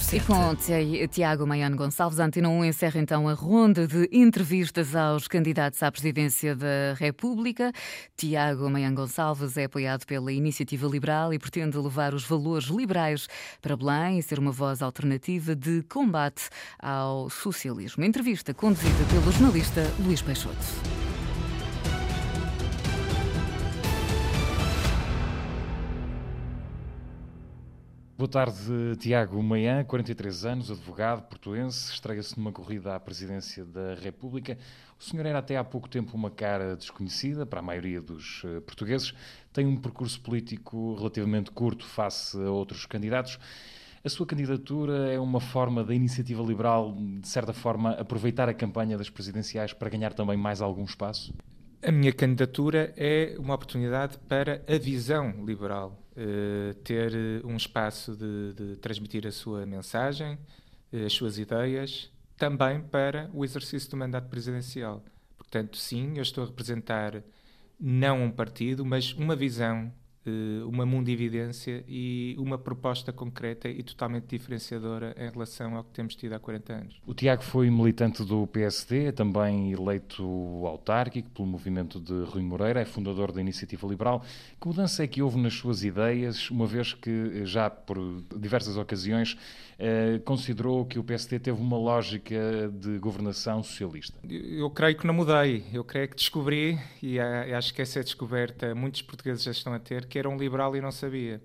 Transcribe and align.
100%. 0.00 0.16
E 0.16 0.20
com 0.20 1.08
Tiago 1.08 1.46
Maiano 1.46 1.76
Gonçalves, 1.76 2.18
a 2.18 2.24
Antena 2.24 2.48
1 2.48 2.64
encerra 2.64 3.00
então 3.00 3.28
a 3.28 3.34
ronda 3.34 3.86
de 3.86 4.08
entrevistas 4.10 4.96
aos 4.96 5.28
candidatos 5.28 5.82
à 5.82 5.90
presidência 5.90 6.56
da 6.56 6.94
República. 6.96 7.72
Tiago 8.16 8.68
Maiano 8.68 8.96
Gonçalves 8.96 9.56
é 9.56 9.64
apoiado 9.64 10.04
pela 10.06 10.32
Iniciativa 10.32 10.86
Liberal 10.86 11.32
e 11.32 11.38
pretende 11.38 11.76
levar 11.76 12.14
os 12.14 12.24
valores 12.24 12.66
liberais 12.66 13.28
para 13.60 13.76
Belém 13.76 14.18
e 14.18 14.22
ser 14.22 14.38
uma 14.38 14.52
voz 14.52 14.82
alternativa 14.82 15.54
de 15.54 15.82
combate 15.82 16.48
ao 16.78 17.30
socialismo. 17.30 18.04
Entrevista 18.04 18.54
conduzida 18.54 19.04
pelo 19.10 19.30
jornalista 19.32 19.82
Luís 20.00 20.22
Peixoto. 20.22 20.99
Boa 28.20 28.28
tarde, 28.28 28.96
Tiago 28.98 29.42
Maian, 29.42 29.82
43 29.82 30.44
anos, 30.44 30.70
advogado 30.70 31.22
portuense, 31.22 31.90
estreia-se 31.90 32.38
numa 32.38 32.52
corrida 32.52 32.94
à 32.94 33.00
presidência 33.00 33.64
da 33.64 33.94
República. 33.94 34.58
O 34.98 35.02
senhor 35.02 35.24
era 35.24 35.38
até 35.38 35.56
há 35.56 35.64
pouco 35.64 35.88
tempo 35.88 36.14
uma 36.14 36.30
cara 36.30 36.76
desconhecida 36.76 37.46
para 37.46 37.60
a 37.60 37.62
maioria 37.62 37.98
dos 37.98 38.44
uh, 38.44 38.60
portugueses, 38.60 39.14
tem 39.54 39.66
um 39.66 39.74
percurso 39.74 40.20
político 40.20 40.96
relativamente 40.96 41.50
curto 41.50 41.86
face 41.86 42.36
a 42.36 42.50
outros 42.50 42.84
candidatos. 42.84 43.38
A 44.04 44.08
sua 44.10 44.26
candidatura 44.26 45.10
é 45.10 45.18
uma 45.18 45.40
forma 45.40 45.82
da 45.82 45.94
iniciativa 45.94 46.42
liberal, 46.42 46.94
de 47.22 47.26
certa 47.26 47.54
forma, 47.54 47.92
aproveitar 47.92 48.50
a 48.50 48.52
campanha 48.52 48.98
das 48.98 49.08
presidenciais 49.08 49.72
para 49.72 49.88
ganhar 49.88 50.12
também 50.12 50.36
mais 50.36 50.60
algum 50.60 50.84
espaço? 50.84 51.32
A 51.82 51.90
minha 51.90 52.12
candidatura 52.12 52.92
é 52.98 53.34
uma 53.38 53.54
oportunidade 53.54 54.18
para 54.28 54.62
a 54.68 54.76
visão 54.76 55.42
liberal 55.42 55.96
uh, 56.20 56.74
ter 56.82 57.14
eh, 57.14 57.40
um 57.44 57.56
espaço 57.56 58.14
de, 58.14 58.52
de, 58.52 58.76
transmitir 58.76 59.26
a 59.26 59.32
sua 59.32 59.64
mensagem, 59.64 60.38
uh, 60.92 61.06
as 61.06 61.12
suas 61.12 61.38
ideias, 61.38 62.10
também 62.36 62.80
para 62.80 63.30
o 63.32 63.44
exercício 63.44 63.90
do 63.90 63.96
mandato 63.96 64.28
presidencial. 64.28 65.02
Portanto, 65.36 65.76
sim, 65.76 66.16
eu 66.16 66.22
estou 66.22 66.44
a 66.44 66.46
representar 66.46 67.22
não 67.78 68.24
um 68.24 68.30
partido, 68.30 68.84
mas 68.84 69.12
uma 69.14 69.34
visão 69.34 69.86
eh, 69.86 69.99
uma 70.66 70.84
mundividência 70.84 71.82
e 71.88 72.34
uma 72.38 72.58
proposta 72.58 73.12
concreta 73.12 73.68
e 73.68 73.82
totalmente 73.82 74.26
diferenciadora 74.26 75.14
em 75.18 75.30
relação 75.30 75.76
ao 75.76 75.84
que 75.84 75.90
temos 75.90 76.14
tido 76.14 76.34
há 76.34 76.38
40 76.38 76.72
anos. 76.72 77.00
O 77.06 77.14
Tiago 77.14 77.42
foi 77.42 77.70
militante 77.70 78.22
do 78.24 78.46
PSD, 78.46 79.12
também 79.12 79.72
eleito 79.72 80.22
autárquico 80.66 81.30
pelo 81.30 81.48
movimento 81.48 81.98
de 81.98 82.24
Rui 82.24 82.42
Moreira, 82.42 82.80
é 82.80 82.84
fundador 82.84 83.32
da 83.32 83.40
Iniciativa 83.40 83.86
Liberal. 83.86 84.22
Que 84.60 84.66
mudança 84.66 85.02
é 85.02 85.06
que 85.06 85.22
houve 85.22 85.38
nas 85.38 85.54
suas 85.54 85.82
ideias, 85.82 86.50
uma 86.50 86.66
vez 86.66 86.92
que 86.92 87.44
já 87.46 87.70
por 87.70 87.96
diversas 88.36 88.76
ocasiões 88.76 89.36
eh, 89.82 90.20
considerou 90.26 90.84
que 90.84 90.98
o 90.98 91.02
PSD 91.02 91.38
teve 91.38 91.58
uma 91.58 91.78
lógica 91.78 92.70
de 92.70 92.98
governação 92.98 93.62
socialista? 93.62 94.18
Eu 94.28 94.68
creio 94.68 94.94
que 94.94 95.06
não 95.06 95.14
mudei, 95.14 95.64
eu 95.72 95.82
creio 95.82 96.06
que 96.06 96.16
descobri, 96.16 96.78
e 97.02 97.18
acho 97.18 97.72
que 97.72 97.80
essa 97.80 98.04
descoberta 98.04 98.74
muitos 98.74 99.00
portugueses 99.00 99.42
já 99.42 99.50
estão 99.50 99.72
a 99.72 99.78
ter, 99.78 100.04
que 100.10 100.18
era 100.18 100.28
um 100.28 100.36
liberal 100.36 100.76
e 100.76 100.80
não 100.80 100.90
sabia. 100.90 101.40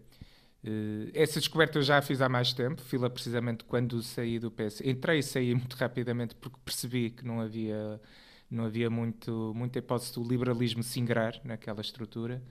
Uh, 0.63 1.11
essa 1.13 1.39
descoberta 1.39 1.77
eu 1.77 1.83
já 1.83 1.99
a 1.99 2.02
fiz 2.02 2.21
há 2.21 2.27
mais 2.27 2.52
tempo, 2.52 2.81
fila 2.81 3.09
precisamente 3.09 3.63
quando 3.63 4.02
saí 4.02 4.39
do 4.39 4.49
PS. 4.49 4.81
Entrei 4.83 5.19
e 5.19 5.23
saí 5.23 5.53
muito 5.53 5.75
rapidamente 5.75 6.35
porque 6.35 6.57
percebi 6.66 7.11
que 7.11 7.23
não 7.23 7.39
havia, 7.39 8.02
não 8.49 8.66
havia 8.66 8.89
muito, 8.89 9.53
muita 9.55 9.80
hipótese 9.80 10.13
do 10.16 10.23
liberalismo 10.23 10.81
se 10.81 10.99
ingrar 10.99 11.39
naquela 11.44 11.81
estrutura. 11.81 12.41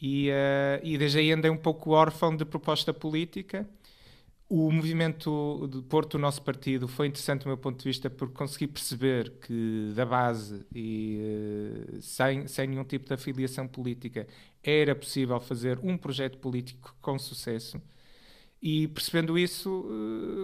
E, 0.00 0.30
uh, 0.30 0.80
e 0.82 0.98
desde 0.98 1.18
aí 1.20 1.32
andei 1.32 1.50
um 1.50 1.56
pouco 1.56 1.92
órfão 1.92 2.36
de 2.36 2.44
proposta 2.44 2.92
política 2.92 3.66
o 4.48 4.70
movimento 4.70 5.68
de 5.68 5.82
Porto, 5.82 6.14
o 6.14 6.18
nosso 6.18 6.42
partido, 6.42 6.86
foi 6.86 7.06
interessante 7.06 7.42
do 7.42 7.48
meu 7.48 7.56
ponto 7.56 7.78
de 7.78 7.84
vista 7.84 8.10
porque 8.10 8.34
consegui 8.34 8.66
perceber 8.66 9.30
que 9.40 9.92
da 9.94 10.04
base 10.04 10.64
e 10.74 11.18
uh, 11.96 12.02
sem, 12.02 12.46
sem 12.46 12.68
nenhum 12.68 12.84
tipo 12.84 13.06
de 13.06 13.14
afiliação 13.14 13.66
política 13.66 14.26
era 14.64 14.94
possível 14.94 15.38
fazer 15.40 15.78
um 15.82 15.96
projeto 15.96 16.38
político 16.38 16.96
com 17.00 17.18
sucesso 17.18 17.80
e 18.66 18.88
percebendo 18.88 19.38
isso, 19.38 19.84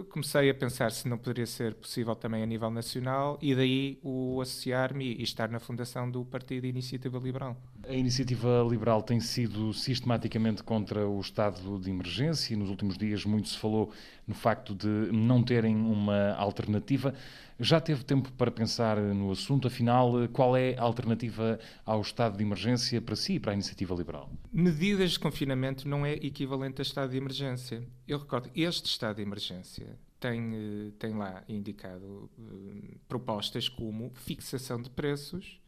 eh, 0.02 0.04
comecei 0.10 0.50
a 0.50 0.54
pensar 0.54 0.92
se 0.92 1.08
não 1.08 1.16
poderia 1.16 1.46
ser 1.46 1.74
possível 1.74 2.14
também 2.14 2.42
a 2.42 2.46
nível 2.46 2.70
nacional 2.70 3.38
e 3.40 3.54
daí 3.54 3.98
o 4.02 4.40
associar-me 4.42 5.14
e 5.14 5.22
estar 5.22 5.48
na 5.48 5.58
fundação 5.58 6.10
do 6.10 6.22
Partido 6.26 6.66
Iniciativa 6.66 7.18
Liberal. 7.18 7.56
A 7.88 7.94
Iniciativa 7.94 8.66
Liberal 8.68 9.02
tem 9.02 9.20
sido 9.20 9.72
sistematicamente 9.72 10.62
contra 10.62 11.08
o 11.08 11.20
estado 11.20 11.78
de 11.78 11.90
emergência 11.90 12.52
e 12.52 12.56
nos 12.56 12.68
últimos 12.68 12.96
dias 12.96 13.24
muito 13.24 13.48
se 13.48 13.58
falou 13.58 13.92
no 14.26 14.34
facto 14.34 14.74
de 14.74 14.86
não 15.12 15.42
terem 15.42 15.74
uma 15.76 16.34
alternativa. 16.34 17.14
Já 17.58 17.80
teve 17.80 18.04
tempo 18.04 18.30
para 18.32 18.50
pensar 18.50 18.96
no 18.98 19.30
assunto, 19.30 19.66
afinal, 19.66 20.12
qual 20.32 20.56
é 20.56 20.76
a 20.76 20.82
alternativa 20.82 21.58
ao 21.84 22.00
estado 22.00 22.36
de 22.36 22.44
emergência 22.44 23.00
para 23.00 23.16
si 23.16 23.34
e 23.34 23.40
para 23.40 23.52
a 23.52 23.54
iniciativa 23.54 23.94
liberal? 23.94 24.30
Medidas 24.52 25.12
de 25.12 25.18
confinamento 25.18 25.88
não 25.88 26.04
é 26.04 26.12
equivalente 26.12 26.80
a 26.80 26.82
estado 26.82 27.10
de 27.10 27.16
emergência. 27.16 27.82
Eu 28.06 28.18
recordo, 28.18 28.50
este 28.54 28.86
estado 28.86 29.16
de 29.16 29.22
emergência 29.22 29.98
tem, 30.20 30.54
eh, 30.54 30.92
tem 30.98 31.14
lá 31.14 31.42
indicado 31.48 32.30
uh, 32.38 32.98
propostas 33.08 33.68
como 33.68 34.12
fixação 34.14 34.80
de 34.80 34.90
preços 34.90 35.60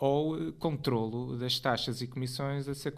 ou 0.00 0.34
uh, 0.34 0.52
controlo 0.54 1.36
das 1.36 1.60
taxas 1.60 2.00
e 2.00 2.06
comissões 2.06 2.66
a, 2.66 2.74
ser 2.74 2.94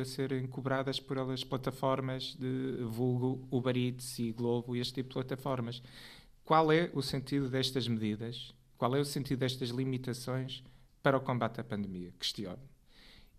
a, 0.00 0.04
serem 0.06 0.46
cobradas 0.46 0.98
por 0.98 1.18
elas 1.18 1.44
plataformas 1.44 2.34
de 2.34 2.82
vulgo, 2.82 3.46
Uber 3.50 3.76
Eats 3.76 4.18
e 4.18 4.32
Globo 4.32 4.74
e 4.74 4.80
este 4.80 4.94
tipo 4.94 5.10
de 5.10 5.14
plataformas. 5.14 5.82
Qual 6.42 6.72
é 6.72 6.90
o 6.94 7.02
sentido 7.02 7.50
destas 7.50 7.86
medidas? 7.86 8.54
Qual 8.78 8.96
é 8.96 9.00
o 9.00 9.04
sentido 9.04 9.40
destas 9.40 9.68
limitações 9.68 10.64
para 11.02 11.18
o 11.18 11.20
combate 11.20 11.60
à 11.60 11.64
pandemia? 11.64 12.10
Questiono. 12.18 12.58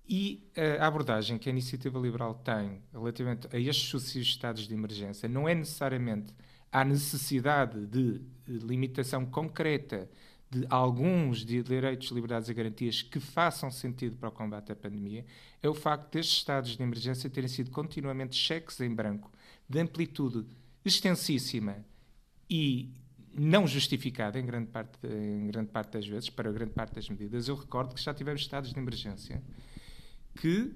E 0.07 0.47
a 0.79 0.85
abordagem 0.85 1.39
que 1.39 1.49
a 1.49 1.51
Iniciativa 1.51 1.97
Liberal 1.97 2.35
tem 2.35 2.83
relativamente 2.93 3.47
a 3.51 3.57
estes 3.57 3.89
sucessivos 3.89 4.27
estados 4.27 4.67
de 4.67 4.73
emergência 4.75 5.27
não 5.27 5.49
é 5.49 5.55
necessariamente 5.55 6.33
a 6.71 6.85
necessidade 6.85 7.85
de 7.87 8.21
limitação 8.47 9.25
concreta 9.25 10.07
de 10.51 10.67
alguns 10.69 11.45
direitos, 11.45 12.09
liberdades 12.09 12.49
e 12.49 12.53
garantias 12.53 13.01
que 13.01 13.21
façam 13.21 13.71
sentido 13.71 14.17
para 14.17 14.27
o 14.27 14.31
combate 14.33 14.69
à 14.69 14.75
pandemia, 14.75 15.25
é 15.63 15.69
o 15.69 15.73
facto 15.73 16.11
destes 16.11 16.39
estados 16.39 16.75
de 16.75 16.83
emergência 16.83 17.29
terem 17.29 17.47
sido 17.47 17.71
continuamente 17.71 18.35
cheques 18.35 18.81
em 18.81 18.93
branco 18.93 19.31
de 19.67 19.79
amplitude 19.79 20.45
extensíssima 20.83 21.77
e 22.49 22.91
não 23.33 23.65
justificada 23.65 24.37
em 24.37 24.45
grande, 24.45 24.67
parte, 24.67 24.99
em 25.07 25.47
grande 25.47 25.71
parte 25.71 25.93
das 25.93 26.05
vezes, 26.05 26.29
para 26.29 26.51
grande 26.51 26.73
parte 26.73 26.95
das 26.95 27.07
medidas. 27.07 27.47
Eu 27.47 27.55
recordo 27.55 27.95
que 27.95 28.01
já 28.01 28.13
tivemos 28.13 28.41
estados 28.41 28.73
de 28.73 28.77
emergência 28.77 29.41
que 30.35 30.73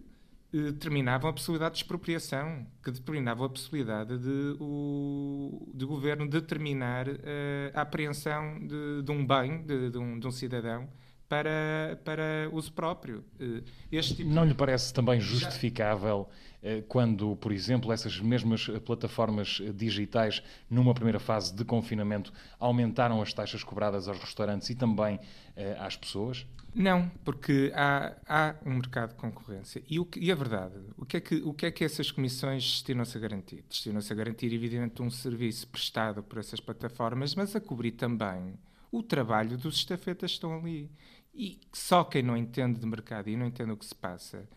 determinavam 0.64 1.30
a 1.30 1.34
possibilidade 1.34 1.76
de 1.76 1.82
expropriação, 1.82 2.66
que 2.84 2.92
determinavam 2.92 3.46
a 3.46 3.50
possibilidade 3.50 4.18
de 4.18 4.56
o 4.60 5.72
de 5.74 5.86
governo 5.86 6.28
determinar 6.30 7.08
eh, 7.08 7.72
a 7.74 7.82
apreensão 7.82 8.60
de, 8.60 9.04
de 9.04 9.12
um 9.12 9.26
bem, 9.26 9.64
de, 9.64 9.90
de, 9.90 9.98
um, 9.98 10.20
de 10.20 10.28
um 10.28 10.32
cidadão, 10.32 10.88
para, 11.28 12.00
para 12.04 12.50
uso 12.52 12.72
próprio. 12.72 13.24
Eh, 13.40 13.62
este 13.92 14.16
tipo 14.16 14.30
Não 14.30 14.46
lhe 14.46 14.54
parece 14.54 14.94
também 14.94 15.20
justificável 15.20 16.30
eh, 16.62 16.84
quando, 16.88 17.36
por 17.36 17.52
exemplo, 17.52 17.92
essas 17.92 18.20
mesmas 18.20 18.68
plataformas 18.86 19.62
digitais, 19.76 20.42
numa 20.70 20.94
primeira 20.94 21.20
fase 21.20 21.54
de 21.54 21.64
confinamento, 21.64 22.34
aumentaram 22.60 23.22
as 23.22 23.34
taxas 23.34 23.64
cobradas 23.64 24.08
aos 24.08 24.20
restaurantes 24.20 24.70
e 24.70 24.76
também 24.76 25.20
eh, 25.56 25.78
às 25.80 25.96
pessoas? 25.96 26.46
Não, 26.74 27.10
porque 27.24 27.72
há, 27.74 28.16
há 28.28 28.56
um 28.66 28.74
mercado 28.74 29.12
de 29.12 29.16
concorrência. 29.16 29.82
E, 29.90 29.98
o 29.98 30.06
que, 30.06 30.20
e 30.20 30.30
a 30.30 30.36
verdade, 30.36 30.76
o 30.98 31.06
que, 31.06 31.18
é 31.18 31.22
que, 31.22 31.36
o 31.36 31.54
que 31.54 31.66
é 31.68 31.72
que 31.72 31.86
essas 31.86 32.12
comissões 32.12 32.64
destinam-se 32.64 33.18
a 33.18 33.22
garantir? 33.22 33.64
Destinam-se 33.70 34.12
a 34.12 34.16
garantir, 34.16 34.52
evidentemente, 34.52 35.02
um 35.02 35.10
serviço 35.10 35.68
prestado 35.70 36.22
por 36.22 36.38
essas 36.38 36.60
plataformas, 36.60 37.34
mas 37.34 37.56
a 37.56 37.62
cobrir 37.62 37.92
também 37.92 38.56
o 38.92 39.02
trabalho 39.02 39.58
dos 39.58 39.76
estafetas 39.76 40.32
que 40.32 40.36
estão 40.38 40.58
ali. 40.58 40.90
E 41.36 41.60
só 41.74 42.04
quem 42.04 42.24
não 42.24 42.38
entende 42.38 42.80
de 42.80 42.86
mercado 42.86 43.30
e 43.30 43.36
não 43.36 43.46
entende 43.48 43.72
o 43.72 43.78
que 43.78 43.86
se 43.86 43.96
passa 43.96 44.48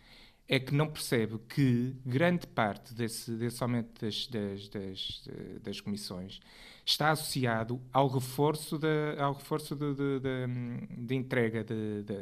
é 0.46 0.58
que 0.58 0.74
não 0.74 0.88
percebe 0.88 1.38
que 1.46 1.94
grande 2.06 2.46
parte 2.46 2.94
desse, 2.94 3.32
desse 3.32 3.62
aumento 3.62 4.00
das, 4.00 4.26
das, 4.28 4.68
das, 4.68 5.28
das 5.62 5.80
comissões 5.80 6.40
está 6.86 7.10
associado 7.10 7.82
ao 7.92 8.08
reforço 8.08 8.78
da, 8.78 9.22
ao 9.22 9.34
reforço 9.34 9.76
de, 9.76 9.94
de, 9.94 10.20
de, 10.20 11.06
de 11.06 11.14
entrega 11.14 11.66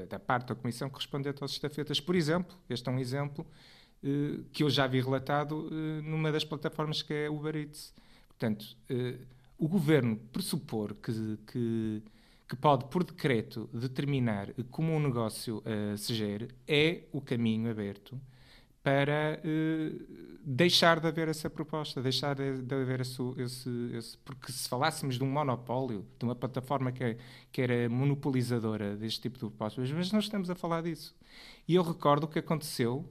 da 0.09 0.19
parte 0.19 0.49
da 0.49 0.55
comissão 0.57 0.91
correspondente 0.91 1.41
aos 1.41 1.53
estafetas. 1.53 2.01
Por 2.01 2.17
exemplo, 2.17 2.57
este 2.69 2.89
é 2.89 2.93
um 2.93 2.99
exemplo 2.99 3.47
eh, 4.03 4.41
que 4.53 4.65
eu 4.65 4.71
já 4.71 4.89
vi 4.89 5.01
relatado 5.01 5.69
eh, 5.71 6.03
numa 6.03 6.33
das 6.33 6.45
plataformas 6.45 7.01
que 7.03 7.15
é 7.15 7.31
Uber 7.31 7.55
Eats. 7.55 7.95
Portanto, 8.27 8.77
eh, 8.91 9.19
o 9.57 9.69
governo 9.69 10.17
pressupor 10.33 10.95
que, 10.95 11.39
que 11.47 12.03
que 12.49 12.55
pode, 12.55 12.85
por 12.87 13.03
decreto, 13.03 13.69
determinar 13.73 14.53
como 14.71 14.93
um 14.93 15.01
negócio 15.01 15.59
uh, 15.59 15.97
se 15.99 16.15
gere, 16.15 16.49
é 16.67 17.03
o 17.13 17.21
caminho 17.21 17.71
aberto 17.71 18.21
para 18.87 19.41
uh, 19.45 20.07
deixar 20.45 21.01
de 21.01 21.09
haver 21.09 21.27
essa 21.27 21.51
proposta, 21.51 22.01
deixar 22.01 22.37
de, 22.37 22.63
de 22.63 22.73
haver 22.73 23.01
esse, 23.01 23.21
esse, 23.37 23.91
esse, 23.95 24.19
Porque 24.19 24.53
se 24.53 24.69
falássemos 24.69 25.17
de 25.17 25.25
um 25.25 25.29
monopólio, 25.29 26.07
de 26.17 26.25
uma 26.25 26.37
plataforma 26.37 26.93
que, 26.93 27.03
é, 27.03 27.17
que 27.51 27.61
era 27.61 27.89
monopolizadora 27.89 28.97
deste 28.97 29.23
tipo 29.23 29.35
de 29.35 29.41
propostas, 29.41 29.91
mas 29.91 30.13
não 30.13 30.21
estamos 30.21 30.49
a 30.49 30.55
falar 30.55 30.83
disso. 30.83 31.17
E 31.67 31.75
eu 31.75 31.83
recordo 31.83 32.25
o 32.25 32.29
que 32.29 32.39
aconteceu 32.39 33.11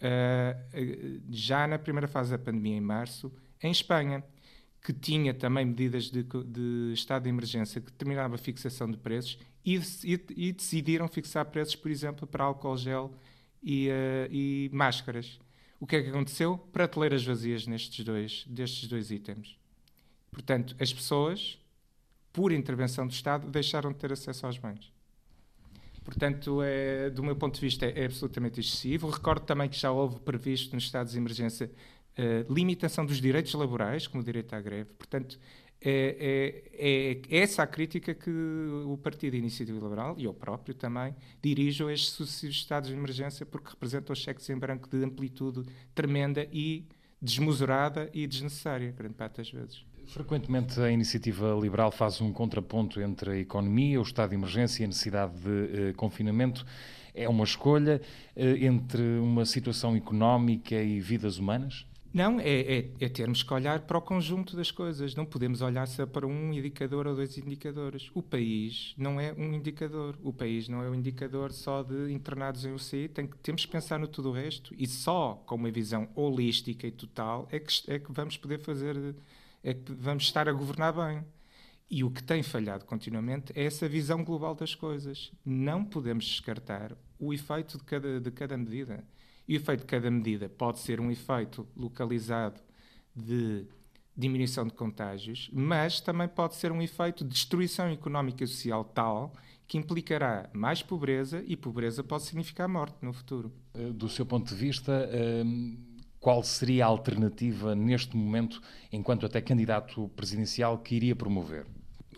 uh, 0.00 1.22
já 1.30 1.68
na 1.68 1.78
primeira 1.78 2.08
fase 2.08 2.32
da 2.32 2.38
pandemia, 2.38 2.76
em 2.76 2.80
março, 2.80 3.32
em 3.62 3.70
Espanha, 3.70 4.24
que 4.84 4.92
tinha 4.92 5.32
também 5.32 5.64
medidas 5.64 6.10
de, 6.10 6.22
de 6.22 6.92
estado 6.92 7.22
de 7.22 7.30
emergência 7.30 7.80
que 7.80 7.90
determinava 7.90 8.34
a 8.34 8.38
fixação 8.38 8.88
de 8.88 8.98
preços 8.98 9.38
e, 9.64 9.76
e, 10.04 10.20
e 10.36 10.52
decidiram 10.52 11.08
fixar 11.08 11.46
preços, 11.46 11.74
por 11.74 11.90
exemplo, 11.90 12.26
para 12.26 12.44
álcool 12.44 12.76
gel 12.76 13.10
e, 13.62 13.88
uh, 13.88 14.30
e 14.30 14.68
máscaras. 14.74 15.40
O 15.80 15.86
que 15.86 15.96
é 15.96 16.02
que 16.02 16.10
aconteceu? 16.10 16.58
Prateleiras 16.70 17.24
vazias 17.24 17.66
nestes 17.66 18.04
dois, 18.04 18.44
destes 18.46 18.86
dois 18.86 19.10
itens. 19.10 19.58
Portanto, 20.30 20.76
as 20.78 20.92
pessoas, 20.92 21.58
por 22.30 22.52
intervenção 22.52 23.06
do 23.06 23.12
Estado, 23.12 23.50
deixaram 23.50 23.90
de 23.90 23.98
ter 23.98 24.12
acesso 24.12 24.44
aos 24.44 24.58
bens. 24.58 24.92
Portanto, 26.04 26.60
é, 26.62 27.08
do 27.08 27.22
meu 27.22 27.34
ponto 27.34 27.54
de 27.54 27.60
vista, 27.62 27.86
é, 27.86 28.04
absolutamente 28.04 28.60
excessivo. 28.60 29.08
Recordo 29.08 29.46
também 29.46 29.66
que 29.70 29.78
já 29.78 29.90
houve 29.90 30.20
previsto 30.20 30.74
nos 30.74 30.84
estados 30.84 31.12
de 31.14 31.18
emergência 31.18 31.70
uh, 32.18 32.52
limitação 32.52 33.04
dos 33.04 33.20
direitos 33.20 33.52
laborais, 33.54 34.06
como 34.06 34.22
o 34.22 34.24
direito 34.24 34.54
à 34.54 34.60
greve. 34.60 34.90
Portanto, 34.96 35.38
é, 35.86 36.64
é, 36.78 37.36
é, 37.36 37.42
essa 37.42 37.62
a 37.62 37.66
crítica 37.66 38.14
que 38.14 38.30
o 38.30 38.96
Partido 38.96 39.36
Iniciativa 39.36 39.78
Liberal, 39.78 40.14
e 40.18 40.24
eu 40.24 40.32
próprio 40.32 40.74
também, 40.74 41.14
dirijo 41.42 41.88
a 41.88 41.92
estes 41.92 42.10
sucessivos 42.10 42.56
estados 42.56 42.88
de 42.88 42.96
emergência 42.96 43.44
porque 43.44 43.68
representam 43.68 44.14
os 44.14 44.18
cheques 44.18 44.48
em 44.48 44.56
branco 44.56 44.88
de 44.88 45.04
amplitude 45.04 45.62
tremenda 45.94 46.48
e 46.50 46.86
desmesurada 47.20 48.08
e 48.14 48.26
desnecessária, 48.26 48.92
grande 48.92 49.14
parte 49.14 49.36
das 49.36 49.50
vezes. 49.50 49.84
Frequentemente 50.06 50.80
a 50.80 50.90
iniciativa 50.90 51.54
liberal 51.60 51.90
faz 51.90 52.20
um 52.20 52.32
contraponto 52.32 53.00
entre 53.00 53.30
a 53.30 53.38
economia, 53.38 53.98
o 53.98 54.02
estado 54.02 54.30
de 54.30 54.36
emergência 54.36 54.82
e 54.82 54.84
a 54.84 54.88
necessidade 54.88 55.32
de 55.38 55.90
uh, 55.90 55.94
confinamento. 55.96 56.64
É 57.14 57.28
uma 57.28 57.44
escolha 57.44 58.00
uh, 58.36 58.40
entre 58.40 59.02
uma 59.18 59.44
situação 59.44 59.96
económica 59.96 60.74
e 60.74 60.98
vidas 60.98 61.38
humanas? 61.38 61.86
Não, 62.14 62.38
é, 62.38 62.60
é, 62.60 62.90
é, 63.00 63.08
termos 63.08 63.42
que 63.42 63.52
olhar 63.52 63.80
para 63.80 63.98
o 63.98 64.00
conjunto 64.00 64.54
das 64.54 64.70
coisas. 64.70 65.16
Não 65.16 65.26
podemos 65.26 65.60
olhar 65.62 65.84
só 65.88 66.06
para 66.06 66.24
um 66.24 66.52
indicador 66.52 67.08
ou 67.08 67.16
dois 67.16 67.36
indicadores. 67.36 68.08
O 68.14 68.22
país 68.22 68.94
não 68.96 69.18
é 69.20 69.32
um 69.32 69.52
indicador. 69.52 70.16
O 70.22 70.32
país 70.32 70.68
não 70.68 70.80
é 70.80 70.88
um 70.88 70.94
indicador 70.94 71.50
só 71.50 71.82
de 71.82 72.12
internados 72.12 72.64
em 72.64 72.72
UCI. 72.72 73.08
Tem 73.08 73.26
que, 73.26 73.36
temos 73.38 73.66
que 73.66 73.72
pensar 73.72 73.98
no 73.98 74.06
tudo 74.06 74.28
o 74.28 74.32
resto. 74.32 74.72
E 74.78 74.86
só 74.86 75.42
com 75.44 75.56
uma 75.56 75.72
visão 75.72 76.08
holística 76.14 76.86
e 76.86 76.92
total 76.92 77.48
é 77.50 77.58
que, 77.58 77.90
é 77.90 77.98
que 77.98 78.12
vamos 78.12 78.36
poder 78.36 78.60
fazer, 78.60 79.16
é 79.64 79.74
que 79.74 79.92
vamos 79.92 80.22
estar 80.22 80.48
a 80.48 80.52
governar 80.52 80.92
bem. 80.92 81.24
E 81.90 82.04
o 82.04 82.12
que 82.12 82.22
tem 82.22 82.44
falhado 82.44 82.84
continuamente 82.84 83.52
é 83.56 83.64
essa 83.64 83.88
visão 83.88 84.22
global 84.22 84.54
das 84.54 84.72
coisas. 84.72 85.32
Não 85.44 85.84
podemos 85.84 86.26
descartar 86.26 86.96
o 87.18 87.34
efeito 87.34 87.76
de 87.76 87.82
cada, 87.82 88.20
de 88.20 88.30
cada 88.30 88.56
medida. 88.56 89.02
E 89.46 89.54
o 89.54 89.56
efeito 89.56 89.80
de 89.80 89.86
cada 89.86 90.10
medida 90.10 90.48
pode 90.48 90.78
ser 90.78 91.00
um 91.00 91.10
efeito 91.10 91.66
localizado 91.76 92.60
de 93.14 93.66
diminuição 94.16 94.66
de 94.66 94.72
contágios, 94.72 95.50
mas 95.52 96.00
também 96.00 96.28
pode 96.28 96.54
ser 96.54 96.72
um 96.72 96.80
efeito 96.80 97.24
de 97.24 97.30
destruição 97.30 97.88
económica 97.88 98.44
e 98.44 98.46
social 98.46 98.84
tal 98.84 99.32
que 99.66 99.78
implicará 99.78 100.48
mais 100.52 100.82
pobreza 100.82 101.42
e 101.46 101.56
pobreza 101.56 102.04
pode 102.04 102.24
significar 102.24 102.68
morte 102.68 102.96
no 103.02 103.12
futuro. 103.12 103.52
Eh, 103.74 103.90
do 103.92 104.08
seu 104.08 104.26
ponto 104.26 104.48
de 104.48 104.54
vista, 104.54 105.08
ehm, 105.10 105.76
qual 106.20 106.42
seria 106.42 106.84
a 106.84 106.88
alternativa 106.88 107.74
neste 107.74 108.16
momento, 108.16 108.60
enquanto 108.92 109.26
até 109.26 109.40
candidato 109.40 110.08
presidencial, 110.16 110.78
que 110.78 110.94
iria 110.94 111.16
promover? 111.16 111.66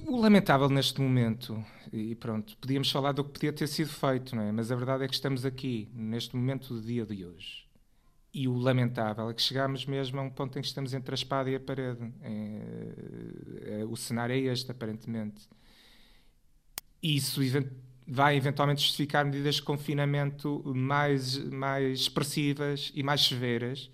O 0.04 0.20
lamentável 0.20 0.69
neste 0.69 1.00
momento, 1.00 1.64
e 1.93 2.14
pronto, 2.14 2.56
podíamos 2.58 2.90
falar 2.90 3.12
do 3.12 3.25
que 3.25 3.31
podia 3.31 3.52
ter 3.52 3.66
sido 3.66 3.88
feito, 3.88 4.37
não 4.37 4.43
é? 4.43 4.52
mas 4.52 4.70
a 4.70 4.76
verdade 4.76 5.04
é 5.04 5.08
que 5.08 5.14
estamos 5.14 5.44
aqui, 5.44 5.88
neste 5.94 6.37
momento 6.37 6.75
do 6.75 6.81
dia 6.81 7.04
de 7.06 7.25
hoje. 7.25 7.66
E 8.32 8.46
o 8.46 8.58
lamentável 8.58 9.31
é 9.31 9.34
que 9.34 9.40
chegamos 9.40 9.87
mesmo 9.87 10.20
a 10.20 10.22
um 10.22 10.28
ponto 10.28 10.58
em 10.58 10.60
que 10.60 10.69
estamos 10.69 10.93
entre 10.93 11.14
a 11.14 11.16
espada 11.16 11.48
e 11.50 11.54
a 11.54 11.60
parede. 11.60 12.12
É, 12.20 13.81
é, 13.81 13.84
o 13.87 13.96
cenário 13.96 14.34
é 14.34 14.52
este, 14.52 14.70
aparentemente. 14.70 15.48
Isso 17.02 17.40
vai 18.06 18.37
eventualmente 18.37 18.82
justificar 18.82 19.25
medidas 19.25 19.54
de 19.54 19.62
confinamento 19.62 20.62
mais, 20.66 21.38
mais 21.38 22.00
expressivas 22.00 22.92
e 22.94 23.02
mais 23.02 23.25
severas 23.25 23.90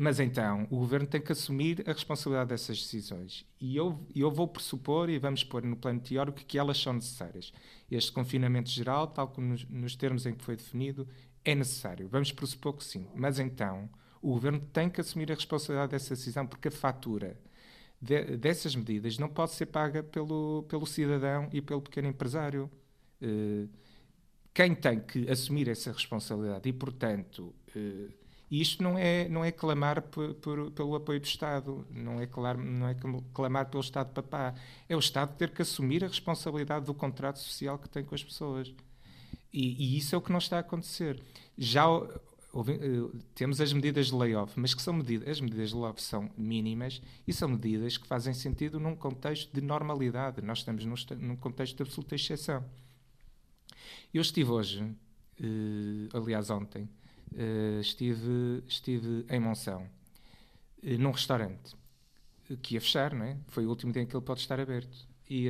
mas 0.00 0.20
então, 0.20 0.64
o 0.70 0.78
governo 0.78 1.08
tem 1.08 1.20
que 1.20 1.32
assumir 1.32 1.82
a 1.84 1.92
responsabilidade 1.92 2.50
dessas 2.50 2.80
decisões. 2.80 3.44
E 3.60 3.76
eu, 3.76 3.98
eu 4.14 4.30
vou 4.30 4.46
pressupor, 4.46 5.10
e 5.10 5.18
vamos 5.18 5.42
pôr 5.42 5.64
no 5.64 5.74
plano 5.74 5.98
teórico, 5.98 6.38
que 6.44 6.56
elas 6.56 6.80
são 6.80 6.92
necessárias. 6.92 7.52
Este 7.90 8.12
confinamento 8.12 8.70
geral, 8.70 9.08
tal 9.08 9.26
como 9.26 9.48
nos, 9.48 9.64
nos 9.64 9.96
termos 9.96 10.24
em 10.24 10.34
que 10.36 10.44
foi 10.44 10.54
definido, 10.54 11.08
é 11.44 11.52
necessário. 11.52 12.06
Vamos 12.08 12.30
pressupor 12.30 12.74
que 12.74 12.84
sim. 12.84 13.08
Mas 13.12 13.40
então, 13.40 13.90
o 14.22 14.34
governo 14.34 14.60
tem 14.72 14.88
que 14.88 15.00
assumir 15.00 15.32
a 15.32 15.34
responsabilidade 15.34 15.90
dessa 15.90 16.14
decisão, 16.14 16.46
porque 16.46 16.68
a 16.68 16.70
fatura 16.70 17.36
de, 18.00 18.36
dessas 18.36 18.76
medidas 18.76 19.18
não 19.18 19.28
pode 19.28 19.50
ser 19.50 19.66
paga 19.66 20.00
pelo, 20.00 20.64
pelo 20.68 20.86
cidadão 20.86 21.48
e 21.52 21.60
pelo 21.60 21.82
pequeno 21.82 22.06
empresário. 22.06 22.70
Uh, 23.20 23.68
quem 24.54 24.76
tem 24.76 25.00
que 25.00 25.28
assumir 25.28 25.66
essa 25.66 25.90
responsabilidade 25.90 26.68
e, 26.68 26.72
portanto. 26.72 27.52
Uh, 27.74 28.27
e 28.50 28.60
isto 28.60 28.82
não 28.82 28.96
é, 28.96 29.28
não 29.28 29.44
é 29.44 29.52
clamar 29.52 30.00
por, 30.02 30.34
por, 30.34 30.70
pelo 30.70 30.94
apoio 30.94 31.20
do 31.20 31.26
Estado, 31.26 31.86
não 31.90 32.20
é, 32.20 32.26
clamar, 32.26 32.56
não 32.56 32.88
é 32.88 32.96
clamar 33.34 33.66
pelo 33.66 33.82
Estado 33.82 34.12
papá. 34.12 34.54
É 34.88 34.96
o 34.96 34.98
Estado 34.98 35.36
ter 35.36 35.50
que 35.50 35.60
assumir 35.60 36.02
a 36.02 36.08
responsabilidade 36.08 36.86
do 36.86 36.94
contrato 36.94 37.38
social 37.38 37.78
que 37.78 37.88
tem 37.88 38.02
com 38.02 38.14
as 38.14 38.24
pessoas. 38.24 38.74
E, 39.52 39.94
e 39.94 39.98
isso 39.98 40.14
é 40.14 40.18
o 40.18 40.20
que 40.20 40.32
não 40.32 40.38
está 40.38 40.56
a 40.56 40.60
acontecer. 40.60 41.22
Já 41.58 41.86
uh, 41.90 43.18
temos 43.34 43.60
as 43.60 43.72
medidas 43.72 44.06
de 44.06 44.14
layoff, 44.14 44.58
mas 44.58 44.72
que 44.72 44.80
são 44.80 44.94
medidas, 44.94 45.28
as 45.28 45.40
medidas 45.42 45.70
de 45.70 45.76
layoff 45.76 46.00
são 46.00 46.30
mínimas 46.36 47.02
e 47.26 47.32
são 47.34 47.50
medidas 47.50 47.98
que 47.98 48.06
fazem 48.06 48.32
sentido 48.32 48.80
num 48.80 48.96
contexto 48.96 49.52
de 49.52 49.60
normalidade. 49.60 50.40
Nós 50.40 50.58
estamos 50.58 50.86
num, 50.86 50.94
num 51.18 51.36
contexto 51.36 51.76
de 51.76 51.82
absoluta 51.82 52.14
exceção. 52.14 52.64
Eu 54.12 54.22
estive 54.22 54.50
hoje, 54.50 54.82
uh, 54.82 56.16
aliás 56.16 56.48
ontem, 56.48 56.88
uh, 57.32 57.80
estive, 57.80 58.62
estive 58.66 59.24
em 59.28 59.40
Monção, 59.40 59.82
uh, 60.82 60.98
num 60.98 61.10
restaurante 61.10 61.76
que 62.62 62.74
ia 62.74 62.80
fechar, 62.80 63.12
não 63.14 63.26
é? 63.26 63.36
Foi 63.48 63.66
o 63.66 63.68
último 63.68 63.92
dia 63.92 64.02
em 64.02 64.06
que 64.06 64.16
ele 64.16 64.24
pode 64.24 64.40
estar 64.40 64.58
aberto. 64.58 65.06
E, 65.28 65.48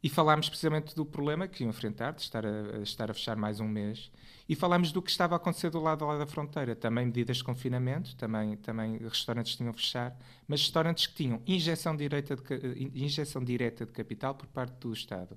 e 0.00 0.08
falámos 0.08 0.48
precisamente 0.48 0.94
do 0.94 1.04
problema 1.04 1.48
que 1.48 1.64
iam 1.64 1.70
enfrentar, 1.70 2.12
de 2.12 2.20
estar 2.20 2.46
a, 2.46 2.76
a, 2.76 2.82
estar 2.82 3.10
a 3.10 3.14
fechar 3.14 3.36
mais 3.36 3.58
um 3.58 3.66
mês, 3.66 4.12
e 4.48 4.54
falámos 4.54 4.92
do 4.92 5.00
que 5.00 5.10
estava 5.10 5.34
a 5.34 5.38
acontecer 5.38 5.70
do 5.70 5.80
lado, 5.80 6.00
do 6.00 6.06
lado 6.06 6.18
da 6.18 6.26
fronteira. 6.26 6.76
Também 6.76 7.06
medidas 7.06 7.38
de 7.38 7.44
confinamento, 7.44 8.14
também, 8.14 8.56
também 8.58 8.98
restaurantes 8.98 9.56
tinham 9.56 9.70
a 9.70 9.72
fechar, 9.72 10.16
mas 10.46 10.60
restaurantes 10.60 11.06
que 11.06 11.14
tinham 11.14 11.42
injeção 11.46 11.96
direta 11.96 12.36
de, 12.36 12.92
injeção 12.94 13.42
direta 13.42 13.86
de 13.86 13.92
capital 13.92 14.34
por 14.34 14.46
parte 14.46 14.74
do 14.78 14.92
Estado 14.92 15.36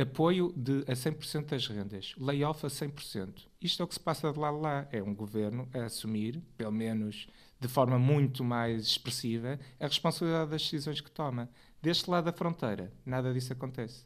apoio 0.00 0.52
de, 0.56 0.80
a 0.88 0.92
100% 0.92 1.46
das 1.46 1.66
rendas, 1.66 2.14
layoff 2.18 2.64
a 2.66 2.68
100%. 2.68 3.46
Isto 3.60 3.82
é 3.82 3.84
o 3.84 3.88
que 3.88 3.94
se 3.94 4.00
passa 4.00 4.32
de 4.32 4.38
lá 4.38 4.48
a 4.48 4.50
lá. 4.50 4.88
É 4.90 5.02
um 5.02 5.14
governo 5.14 5.68
a 5.72 5.84
assumir, 5.84 6.42
pelo 6.56 6.72
menos 6.72 7.26
de 7.60 7.68
forma 7.68 7.98
muito 7.98 8.44
mais 8.44 8.82
expressiva, 8.82 9.58
a 9.80 9.86
responsabilidade 9.86 10.50
das 10.50 10.62
decisões 10.62 11.00
que 11.00 11.10
toma. 11.10 11.48
Deste 11.80 12.10
lado 12.10 12.24
da 12.24 12.32
fronteira, 12.32 12.92
nada 13.06 13.32
disso 13.32 13.52
acontece. 13.52 14.04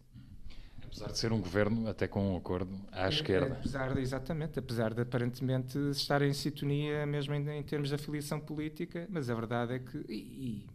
Apesar 0.84 1.08
de 1.08 1.18
ser 1.18 1.32
um 1.32 1.40
governo 1.40 1.88
até 1.88 2.08
com 2.08 2.32
um 2.32 2.36
acordo 2.36 2.80
à 2.90 3.06
é, 3.06 3.08
esquerda. 3.08 3.54
Apesar 3.54 3.94
de, 3.94 4.00
exatamente, 4.00 4.58
apesar 4.58 4.94
de 4.94 5.02
aparentemente 5.02 5.78
estar 5.90 6.22
em 6.22 6.32
sintonia 6.32 7.04
mesmo 7.04 7.34
em, 7.34 7.48
em 7.50 7.62
termos 7.62 7.90
de 7.90 7.94
afiliação 7.94 8.40
política, 8.40 9.06
mas 9.10 9.28
a 9.28 9.34
verdade 9.34 9.74
é 9.74 9.78
que, 9.78 9.98
e, 10.08 10.14
e 10.14 10.66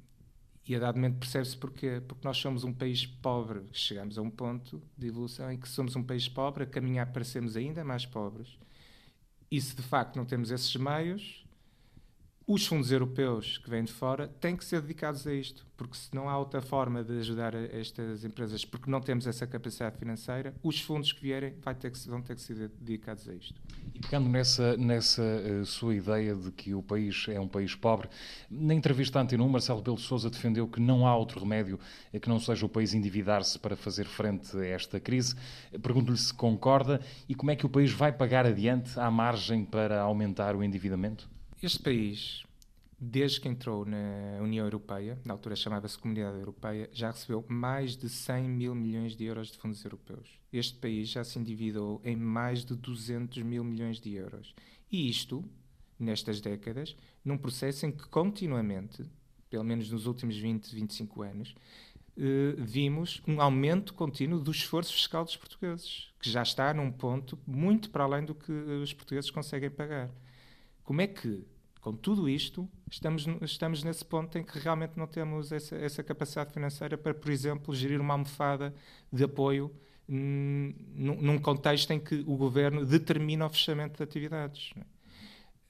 a 0.75 0.79
dado 0.79 0.96
momento 0.96 1.20
percebe-se 1.20 1.58
porquê. 1.58 2.01
Porque 2.08 2.25
nós 2.25 2.38
somos 2.38 2.63
um 2.63 2.72
país 2.72 3.05
pobre. 3.05 3.63
Chegamos 3.74 4.17
a 4.17 4.22
um 4.22 4.29
ponto 4.29 4.82
de 4.98 5.08
evolução 5.08 5.51
em 5.51 5.58
que 5.58 5.67
somos 5.67 5.96
um 5.96 6.03
país 6.03 6.29
pobre, 6.29 6.63
a 6.63 6.67
caminhar 6.67 7.12
para 7.12 7.24
sermos 7.24 7.58
ainda 7.58 7.84
mais 7.84 8.05
pobres. 8.05 8.58
E 9.51 9.60
se 9.60 9.75
de 9.75 9.82
facto 9.84 10.15
não 10.15 10.25
temos 10.25 10.51
esses 10.51 10.75
meios, 10.75 11.42
os 12.45 12.65
fundos 12.67 12.91
europeus 12.91 13.57
que 13.57 13.69
vêm 13.69 13.83
de 13.83 13.91
fora 13.91 14.27
têm 14.27 14.55
que 14.55 14.65
ser 14.65 14.81
dedicados 14.81 15.25
a 15.25 15.33
isto, 15.33 15.65
porque 15.77 15.95
se 15.95 16.13
não 16.13 16.27
há 16.27 16.38
outra 16.38 16.62
forma 16.62 17.03
de 17.03 17.19
ajudar 17.19 17.55
estas 17.55 18.25
empresas, 18.25 18.65
porque 18.65 18.91
não 18.91 19.00
temos 19.00 19.25
essa 19.25 19.47
capacidade 19.47 19.97
financeira, 19.97 20.53
os 20.62 20.81
fundos 20.81 21.13
que 21.13 21.21
vierem 21.21 21.53
ter 21.79 21.91
que, 21.91 22.09
vão 22.09 22.21
ter 22.21 22.35
que 22.35 22.41
ser 22.41 22.69
dedicados 22.79 23.29
a 23.29 23.33
isto. 23.33 23.62
E 23.93 24.00
pegando 24.00 24.27
nessa, 24.27 24.75
nessa 24.75 25.23
uh, 25.23 25.65
sua 25.65 25.95
ideia 25.95 26.35
de 26.35 26.51
que 26.51 26.73
o 26.73 26.83
país 26.83 27.25
é 27.29 27.39
um 27.39 27.47
país 27.47 27.75
pobre, 27.75 28.09
na 28.50 28.73
entrevista 28.73 29.21
1, 29.21 29.47
Marcelo 29.47 29.81
Belo 29.81 29.97
Souza 29.97 30.29
defendeu 30.29 30.67
que 30.67 30.81
não 30.81 31.07
há 31.07 31.15
outro 31.15 31.39
remédio 31.39 31.79
que 32.21 32.27
não 32.27 32.39
seja 32.39 32.65
o 32.65 32.69
país 32.69 32.93
endividar-se 32.93 33.57
para 33.57 33.75
fazer 33.75 34.05
frente 34.05 34.57
a 34.57 34.65
esta 34.65 35.00
crise. 35.00 35.35
Pergunto-lhe 35.81 36.17
se 36.17 36.33
concorda 36.33 37.00
e 37.27 37.35
como 37.35 37.51
é 37.51 37.55
que 37.55 37.65
o 37.65 37.69
país 37.69 37.91
vai 37.91 38.12
pagar 38.12 38.45
adiante 38.45 39.00
à 39.00 39.09
margem 39.09 39.63
para 39.63 40.01
aumentar 40.01 40.55
o 40.55 40.63
endividamento? 40.63 41.33
Este 41.63 41.79
país, 41.79 42.43
desde 43.00 43.39
que 43.39 43.48
entrou 43.48 43.86
na 43.86 44.41
União 44.41 44.65
Europeia, 44.65 45.17
na 45.24 45.34
altura 45.34 45.55
chamava-se 45.55 45.98
Comunidade 45.98 46.38
Europeia, 46.38 46.89
já 46.91 47.10
recebeu 47.10 47.46
mais 47.48 47.96
de 47.96 48.10
100 48.10 48.50
mil 48.50 48.75
milhões 48.75 49.15
de 49.15 49.24
euros 49.24 49.50
de 49.50 49.58
fundos 49.58 49.82
europeus. 49.86 50.41
Este 50.51 50.77
país 50.77 51.08
já 51.08 51.24
se 51.24 51.39
endividou 51.39 52.01
em 52.03 52.17
mais 52.17 52.65
de 52.65 52.75
200 52.75 53.41
mil 53.43 53.63
milhões 53.63 54.01
de 54.01 54.13
euros. 54.13 54.53
E 54.91 55.10
isto, 55.10 55.41
nestas 55.98 56.41
décadas, 56.41 56.98
num 57.24 57.38
processo 57.38 57.86
em 57.86 57.93
que 57.93 58.10
continuamente, 58.10 59.10
pelo 59.50 59.63
menos 59.63 59.89
nos 59.89 60.05
últimos 60.05 60.36
20, 60.36 60.75
25 60.75 61.22
anos, 61.22 61.55
eh, 62.17 62.55
vimos 62.58 63.22
um 63.25 63.39
aumento 63.39 63.93
contínuo 63.93 64.41
do 64.41 64.51
esforço 64.51 64.91
fiscal 64.93 65.24
dos 65.24 65.38
portugueses, 65.38 66.12
que 66.20 66.29
já 66.29 66.43
está 66.43 66.74
num 66.74 66.91
ponto 66.91 67.39
muito 67.48 67.89
para 67.89 68.03
além 68.03 68.25
do 68.25 68.36
que 68.36 68.51
os 68.51 68.91
portugueses 68.91 69.32
conseguem 69.32 69.70
pagar. 69.70 70.12
Como 70.84 71.00
é 71.00 71.08
que 71.08 71.52
com 71.84 71.94
tudo 71.94 72.30
isto, 72.30 72.68
estamos, 72.90 73.28
estamos 73.42 73.84
nesse 73.84 74.06
ponto 74.06 74.38
em 74.38 74.44
que 74.44 74.58
realmente 74.58 74.98
não 74.98 75.06
temos 75.06 75.52
essa, 75.52 75.75
essa 75.75 76.02
capacidade 76.02 76.54
financeira 76.54 76.98
para, 76.98 77.13
por 77.13 77.30
exemplo, 77.30 77.75
gerir 77.75 78.00
uma 78.00 78.13
almofada 78.13 78.74
de 79.12 79.22
apoio 79.25 79.70
num, 80.08 81.38
contexto 81.40 81.92
em 81.92 82.00
que 82.00 82.24
o 82.25 82.38
governo 82.38 82.86
determina 82.86 83.46
o 83.46 83.50
fechamento 83.50 83.98
de 83.98 84.04
atividades. 84.04 84.74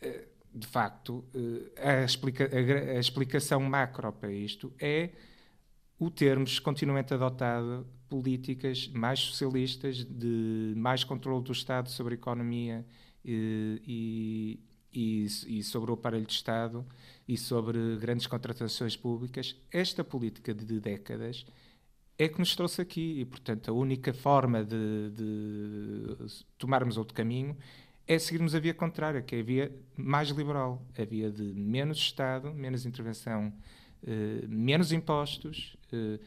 Eh, 0.02 0.28
de 0.54 0.68
facto, 0.68 1.26
eh, 1.34 2.02
a, 2.02 2.06
explica, 2.06 2.48
a, 2.48 3.00
explicação 3.00 3.60
macro 3.62 4.14
para 4.14 4.32
isto 4.32 4.72
é 4.80 5.10
o 5.98 6.12
termos 6.12 6.60
continuamente 6.60 7.12
adotado 7.12 7.88
políticas 8.08 8.88
mais 8.90 9.20
socialistas, 9.20 10.06
de 10.06 10.76
mais 10.78 11.04
controle 11.04 11.44
do 11.44 11.52
Estado 11.52 11.90
sobre 11.90 12.14
a 12.14 12.18
economia 12.18 12.86
eh, 13.26 13.80
e 13.88 14.60
e, 14.94 15.26
e, 15.48 15.64
sobre 15.64 15.92
o 15.92 15.94
aparelho 15.96 16.26
de 16.26 16.34
Estado 16.34 16.86
e 17.28 17.38
sobre 17.38 17.98
grandes 17.98 18.28
contratações 18.28 18.96
públicas, 18.96 19.56
esta 19.72 20.04
política 20.04 20.54
de 20.54 20.80
décadas 20.80 21.46
é 22.18 22.28
que 22.28 22.40
nos 22.40 22.56
trouxe 22.56 22.82
aqui 22.82 23.20
e, 23.22 23.26
portanto, 23.26 23.72
a 23.72 23.74
única 23.74 24.14
forma 24.14 24.64
de, 24.64 25.10
de 25.12 26.44
tomarmos 26.58 26.98
outro 26.98 27.14
caminho 27.14 27.58
é 28.08 28.20
seguirmos 28.20 28.54
a 28.54 28.60
via 28.60 28.74
contrária, 28.74 29.22
que 29.22 29.36
é 29.36 29.40
a 29.40 29.44
via 29.44 29.72
mais 29.96 30.30
liberal, 30.30 30.86
a 30.98 31.04
via 31.04 31.32
de 31.32 31.44
menos 31.44 31.98
Estado, 31.98 32.54
menos 32.54 32.86
intervenção, 32.86 33.54
eh, 34.06 34.46
menos 34.48 34.92
impostos, 34.92 35.78
eh, 35.92 36.20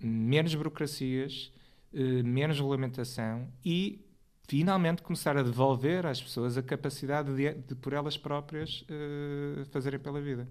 menos 0.00 0.54
burocracias, 0.54 1.52
eh, 1.92 2.22
menos 2.22 2.56
regulamentação 2.56 3.48
e 3.64 4.00
finalmente 4.48 5.02
começar 5.02 5.36
a 5.36 5.42
devolver 5.42 6.06
às 6.06 6.20
pessoas 6.20 6.56
a 6.56 6.62
capacidade 6.62 7.34
de, 7.36 7.52
de 7.52 7.74
por 7.74 7.92
elas 7.92 8.16
próprias, 8.16 8.82
uh, 8.82 9.64
fazerem 9.66 10.00
pela 10.00 10.20
vida. 10.20 10.48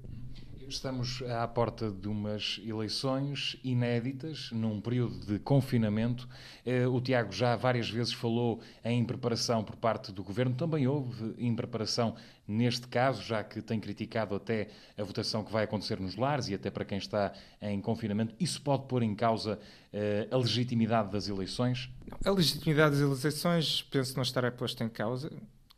Estamos 0.69 1.21
à 1.21 1.47
porta 1.47 1.89
de 1.89 2.09
umas 2.09 2.59
eleições 2.65 3.57
inéditas, 3.63 4.49
num 4.51 4.81
período 4.81 5.25
de 5.25 5.39
confinamento. 5.39 6.27
Eh, 6.65 6.85
o 6.85 6.99
Tiago 6.99 7.31
já 7.31 7.55
várias 7.55 7.89
vezes 7.89 8.11
falou 8.11 8.59
em 8.83 9.05
preparação 9.05 9.63
por 9.63 9.77
parte 9.77 10.11
do 10.11 10.21
governo. 10.21 10.53
Também 10.53 10.85
houve 10.85 11.33
em 11.37 11.55
preparação 11.55 12.15
neste 12.45 12.85
caso, 12.87 13.23
já 13.23 13.45
que 13.45 13.61
tem 13.61 13.79
criticado 13.79 14.35
até 14.35 14.67
a 14.97 15.03
votação 15.03 15.41
que 15.41 15.53
vai 15.53 15.63
acontecer 15.63 16.01
nos 16.01 16.17
lares 16.17 16.49
e 16.49 16.53
até 16.53 16.69
para 16.69 16.83
quem 16.83 16.97
está 16.97 17.31
em 17.61 17.79
confinamento. 17.79 18.35
Isso 18.37 18.61
pode 18.61 18.87
pôr 18.87 19.03
em 19.03 19.15
causa 19.15 19.57
uh, 19.93 20.35
a 20.35 20.37
legitimidade 20.37 21.09
das 21.11 21.29
eleições? 21.29 21.89
A 22.25 22.31
legitimidade 22.31 22.99
das 22.99 23.21
eleições 23.21 23.83
penso 23.83 24.15
não 24.17 24.23
estará 24.23 24.51
posta 24.51 24.83
em 24.83 24.89
causa. 24.89 25.31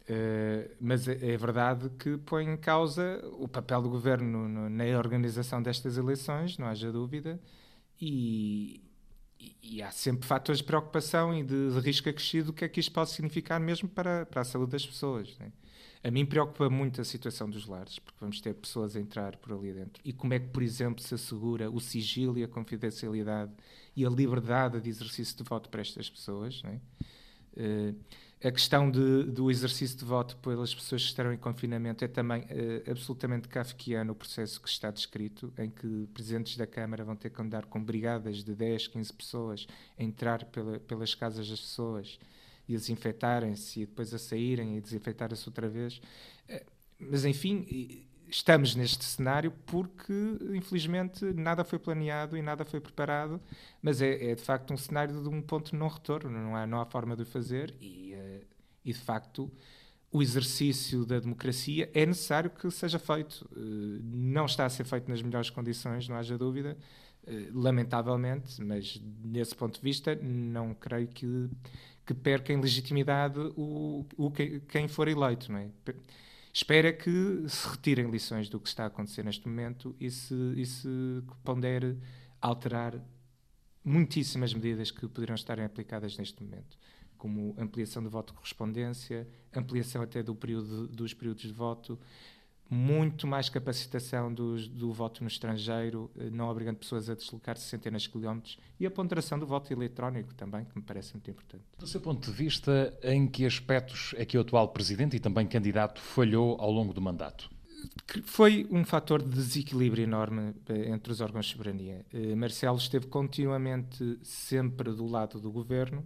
Uh, 0.10 0.76
mas 0.82 1.08
é, 1.08 1.34
é, 1.34 1.38
verdade 1.38 1.88
que 2.00 2.18
põe 2.18 2.44
em 2.44 2.58
causa 2.58 3.24
o 3.34 3.48
papel 3.48 3.80
do 3.80 3.90
governo 3.90 4.50
no, 4.50 4.68
na 4.68 4.86
organização 4.98 5.62
destas 5.62 5.98
eleições, 5.98 6.58
não 6.58 6.66
haja 6.66 6.92
dúvida, 6.92 7.40
e, 8.02 8.82
e, 9.62 9.84
há 9.84 9.92
sempre 9.92 10.28
fatores 10.28 10.62
de 10.62 10.64
preocupação 10.66 11.32
e 11.32 11.44
de, 11.44 11.74
de, 11.74 11.80
risco 11.82 12.10
acrescido 12.10 12.52
que 12.52 12.66
é 12.66 12.68
que 12.68 12.80
isto 12.80 12.92
pode 12.92 13.12
significar 13.12 13.60
mesmo 13.60 13.88
para, 13.88 14.26
para 14.26 14.42
a 14.42 14.44
saúde 14.44 14.72
das 14.72 14.84
pessoas. 14.84 15.38
Né? 15.38 15.52
A 16.04 16.10
mim 16.10 16.26
preocupa 16.26 16.72
muito 16.72 17.00
a 17.02 17.04
situação 17.04 17.48
dos 17.48 17.68
lares, 17.68 18.00
porque 18.00 18.18
vamos 18.20 18.42
ter 18.42 18.56
pessoas 18.56 18.96
a 18.96 19.00
entrar 19.00 19.36
por 19.38 19.54
ali 19.54 19.74
dentro. 19.74 20.02
E 20.04 20.12
como 20.12 20.34
é 20.34 20.40
que, 20.40 20.48
por 20.48 20.64
exemplo, 20.64 21.04
se 21.04 21.14
assegura 21.14 21.70
o 21.70 21.80
sigilo 21.80 22.40
e 22.40 22.44
a 22.44 22.48
confidencialidade 22.48 23.52
e 23.96 24.04
a 24.04 24.10
liberdade 24.10 24.82
de 24.82 24.90
exercício 24.90 25.38
de 25.38 25.44
voto 25.44 25.70
para 25.70 25.82
estas 25.82 26.10
pessoas? 26.10 26.64
Né? 26.64 26.82
Uh, 27.56 27.96
a 28.42 28.52
questão 28.52 28.90
de, 28.90 29.24
do 29.24 29.52
exercício 29.52 29.98
de 29.98 30.06
voto 30.06 30.38
pelas 30.38 30.74
pessoas 30.74 31.02
que 31.02 31.10
estarão 31.10 31.34
em 31.34 31.38
confinamento 31.38 32.06
é 32.06 32.08
também 32.08 32.42
uh, 32.44 32.90
absolutamente 32.90 33.50
kafkiano 33.50 34.14
o 34.14 34.16
processo 34.16 34.62
que 34.62 34.70
está 34.70 34.90
descrito, 34.90 35.54
em 35.58 35.70
que 35.70 36.08
presidentes 36.14 36.56
da 36.56 36.66
Câmara 36.66 37.04
vão 37.04 37.18
ter 37.18 37.30
que 37.32 37.42
andar 37.42 37.66
com 37.66 37.84
brigadas 37.84 38.44
de 38.44 38.56
10, 38.56 38.88
15 38.88 39.14
pessoas 39.14 39.68
a 39.98 40.04
entrar 40.04 40.46
pela, 40.46 40.80
pelas 40.80 41.14
casas 41.14 41.50
das 41.50 41.60
pessoas 41.60 42.18
e 42.68 42.76
a 42.76 42.78
desinfetarem-se 42.78 43.82
e 43.82 43.86
depois 43.86 44.14
a 44.14 44.18
saírem 44.18 44.78
e 44.78 44.82
desinfetarem-se 44.82 45.48
outra 45.48 45.68
vez. 45.68 46.02
Uh, 46.50 46.66
mas, 46.98 47.26
enfim, 47.26 48.08
estamos 48.30 48.76
neste 48.76 49.04
cenário 49.04 49.52
porque, 49.66 50.14
infelizmente, 50.54 51.26
nada 51.34 51.64
foi 51.64 51.80
planeado 51.80 52.38
e 52.38 52.42
nada 52.42 52.64
foi 52.64 52.80
preparado, 52.80 53.42
mas 53.82 54.02
é, 54.02 54.32
é 54.32 54.36
de 54.36 54.42
facto 54.42 54.74
um 54.74 54.78
cenário 54.78 55.22
de 55.22 55.30
um 55.30 55.42
ponto 55.42 55.72
de 55.72 55.78
não 55.78 55.88
retorno, 55.88 56.30
não 56.30 56.56
há, 56.56 56.68
não 56.68 56.80
há 56.80 56.86
forma 56.86 57.16
de 57.16 57.24
o 57.24 57.26
fazer 57.26 57.74
e, 57.82 58.14
uh, 58.14 58.46
e, 58.86 58.94
de 58.94 59.00
facto, 59.00 59.52
o 60.12 60.22
exercício 60.22 61.06
da 61.06 61.20
democracia 61.20 61.90
é 61.94 62.06
necessário 62.06 62.50
que 62.50 62.70
seja 62.72 63.00
feito. 63.00 63.48
Uh, 63.52 64.00
não 64.04 64.46
está 64.46 64.66
a 64.66 64.70
ser 64.70 64.86
feito 64.86 65.10
nas 65.10 65.22
melhores 65.22 65.50
condições, 65.50 66.08
não 66.08 66.16
haja 66.16 66.38
dúvida, 66.38 66.78
uh, 67.24 67.60
lamentavelmente, 67.60 68.62
mas 68.64 69.02
nesse 69.24 69.56
ponto 69.56 69.76
de 69.76 69.82
vista, 69.82 70.16
não 70.16 70.74
creio 70.74 71.08
que, 71.08 71.50
que 72.06 72.14
perca 72.14 72.54
em 72.54 72.62
legitimidade 72.62 73.40
o, 73.56 74.06
o, 74.18 74.32
quem 74.32 74.88
for 74.88 75.08
eleito, 75.08 75.52
não 75.52 75.60
é? 75.60 75.70
Espera 76.60 76.92
que 76.92 77.10
se 77.48 77.70
retirem 77.70 78.12
lições 78.12 78.50
do 78.50 78.60
que 78.60 78.68
está 78.68 78.84
a 78.84 78.88
acontecer 78.88 79.24
neste 79.24 79.48
momento 79.48 79.96
e 79.98 80.12
se, 80.12 80.36
e 80.58 80.66
se 80.66 80.90
pondere 81.42 81.98
alterar 82.42 83.02
muitíssimas 83.82 84.54
medidas 84.54 84.92
que 84.92 85.08
poderiam 85.08 85.36
estar 85.36 85.58
aplicadas 85.58 86.18
neste 86.18 86.44
momento, 86.44 86.78
como 87.18 87.56
ampliação 87.58 88.04
do 88.04 88.10
voto 88.10 88.34
de 88.34 88.40
correspondência, 88.40 89.26
ampliação 89.56 90.02
até 90.02 90.22
do 90.22 90.36
período, 90.36 90.90
dos 90.90 91.14
períodos 91.14 91.44
de 91.44 91.54
voto, 91.54 91.98
muito 92.70 93.26
mais 93.26 93.50
capacitação 93.50 94.32
do, 94.32 94.68
do 94.68 94.94
voto 94.94 95.24
no 95.24 95.28
estrangeiro, 95.28 96.12
eh, 96.18 96.30
não 96.30 96.50
obrigando 96.50 96.78
pessoas 96.78 97.10
a 97.10 97.16
deslocar-se 97.16 97.66
centenas 97.66 98.04
de 98.04 98.10
quilómetros, 98.10 98.60
e 98.80 98.86
a 98.86 98.92
ponderação 98.92 99.40
do 99.40 99.48
voto 99.48 99.74
eletrónico 99.74 100.34
também, 100.36 100.66
que 100.66 100.78
me 100.78 100.84
parece 100.84 101.14
muito 101.14 101.30
importante. 101.32 101.64
Do 101.78 101.88
seu 101.88 102.00
ponto 102.00 102.30
de 102.30 102.36
vista, 102.36 102.94
em 103.02 103.28
que 103.28 103.46
aspectos 103.46 104.14
é 104.18 104.26
que 104.26 104.38
o 104.38 104.42
atual 104.42 104.70
presidente 104.70 105.16
e 105.16 105.20
também 105.20 105.48
candidato 105.48 106.00
falhou 106.00 106.58
ao 106.62 106.72
longo 106.72 106.94
do 106.94 107.02
mandato? 107.02 107.50
Foi 108.24 108.68
um 108.70 108.84
fator 108.84 109.22
de 109.22 109.30
desequilíbrio 109.30 110.04
enorme 110.04 110.54
eh, 110.68 110.90
entre 110.90 111.12
os 111.12 111.22
órgãos 111.22 111.48
de 111.48 111.54
soberania. 111.54 112.06
Eh, 112.14 112.36
Marcelo 112.36 112.78
esteve 112.78 113.08
continuamente 113.08 114.20
sempre 114.22 114.92
do 114.92 115.08
lado 115.08 115.40
do 115.40 115.52
governo, 115.52 116.06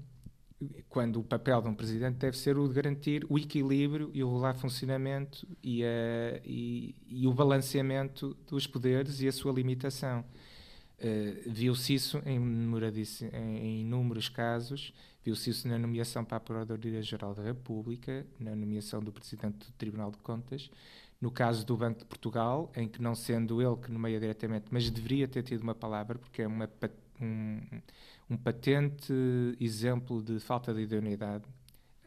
quando 0.90 1.20
o 1.20 1.24
papel 1.24 1.62
de 1.62 1.68
um 1.68 1.74
presidente 1.74 2.16
deve 2.16 2.38
ser 2.38 2.58
o 2.58 2.68
de 2.68 2.74
garantir 2.74 3.26
o 3.30 3.38
equilíbrio 3.38 4.10
e 4.14 4.24
o 4.24 4.28
regular 4.28 4.56
funcionamento 4.56 5.48
e, 5.62 5.84
a, 5.84 6.40
e, 6.46 6.96
e, 7.08 7.28
o 7.28 7.34
balanceamento 7.34 8.36
dos 8.48 8.68
poderes 8.68 9.22
e 9.22 9.28
a 9.28 9.32
sua 9.32 9.52
limitação. 9.52 10.24
Uh, 11.00 11.52
viu-se 11.52 11.96
isso 11.96 12.22
em, 12.26 12.38
em, 12.38 13.82
inúmeros 13.82 14.30
casos, 14.30 14.94
viu-se 15.24 15.50
isso 15.50 15.68
na 15.68 15.78
nomeação 15.78 16.24
para 16.24 16.38
a 16.38 16.40
Procuradoria-Geral 16.40 17.34
da 17.34 17.44
República, 17.44 18.26
na 18.40 18.56
nomeação 18.56 19.02
do 19.02 19.12
Presidente 19.12 19.66
do 19.66 19.74
Tribunal 19.74 20.12
de 20.12 20.18
Contas, 20.20 20.70
no 21.20 21.32
caso 21.32 21.66
do 21.66 21.76
Banco 21.76 22.00
de 22.00 22.06
Portugal, 22.06 22.72
em 22.76 22.88
que 22.88 23.02
não 23.02 23.16
sendo 23.16 23.62
ele 23.62 23.76
que 23.78 23.92
nomeia 23.92 24.20
diretamente, 24.20 24.66
mas 24.70 24.90
deveria 24.90 25.28
ter 25.28 25.44
tido 25.44 25.62
uma 25.62 25.76
palavra, 25.76 26.18
porque 26.18 26.42
é 26.42 26.48
uma, 26.48 26.70
um, 27.22 27.60
um 28.30 28.38
patente 28.38 29.14
exemplo 29.60 30.22
de 30.22 30.40
falta 30.40 30.74
de 30.74 30.82
idoneidade. 30.82 31.46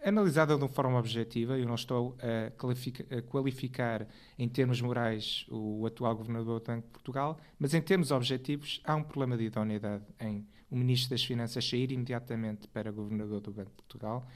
analisada 0.05 0.57
de 0.57 0.63
uma 0.63 0.69
forma 0.69 0.99
objetiva, 0.99 1.59
eu 1.59 1.67
não 1.67 1.75
estou 1.75 2.17
a, 2.21 3.21
qualificar 3.23 4.07
em 4.39 4.49
termos 4.49 4.81
morais 4.81 5.47
o, 5.49 5.85
atual 5.87 6.15
governador 6.17 6.61
do 6.61 6.67
Banco 6.67 6.87
de 6.87 6.93
Portugal, 6.93 7.39
mas 7.59 7.75
em 7.75 7.81
termos 7.81 8.11
objetivos 8.11 8.81
há 8.85 8.95
um 8.95 9.03
problema 9.03 9.37
de 9.37 9.45
idoneidade 9.45 10.05
em 10.21 10.47
o 10.71 10.77
Ministro 10.77 11.11
das 11.11 11.25
Finanças 11.25 11.69
sair 11.69 11.93
imediatamente 11.93 12.67
para 12.69 12.91
governador 12.91 13.41
do 13.41 13.53
Banco 13.53 13.71
de 13.71 13.77
Portugal 13.77 14.27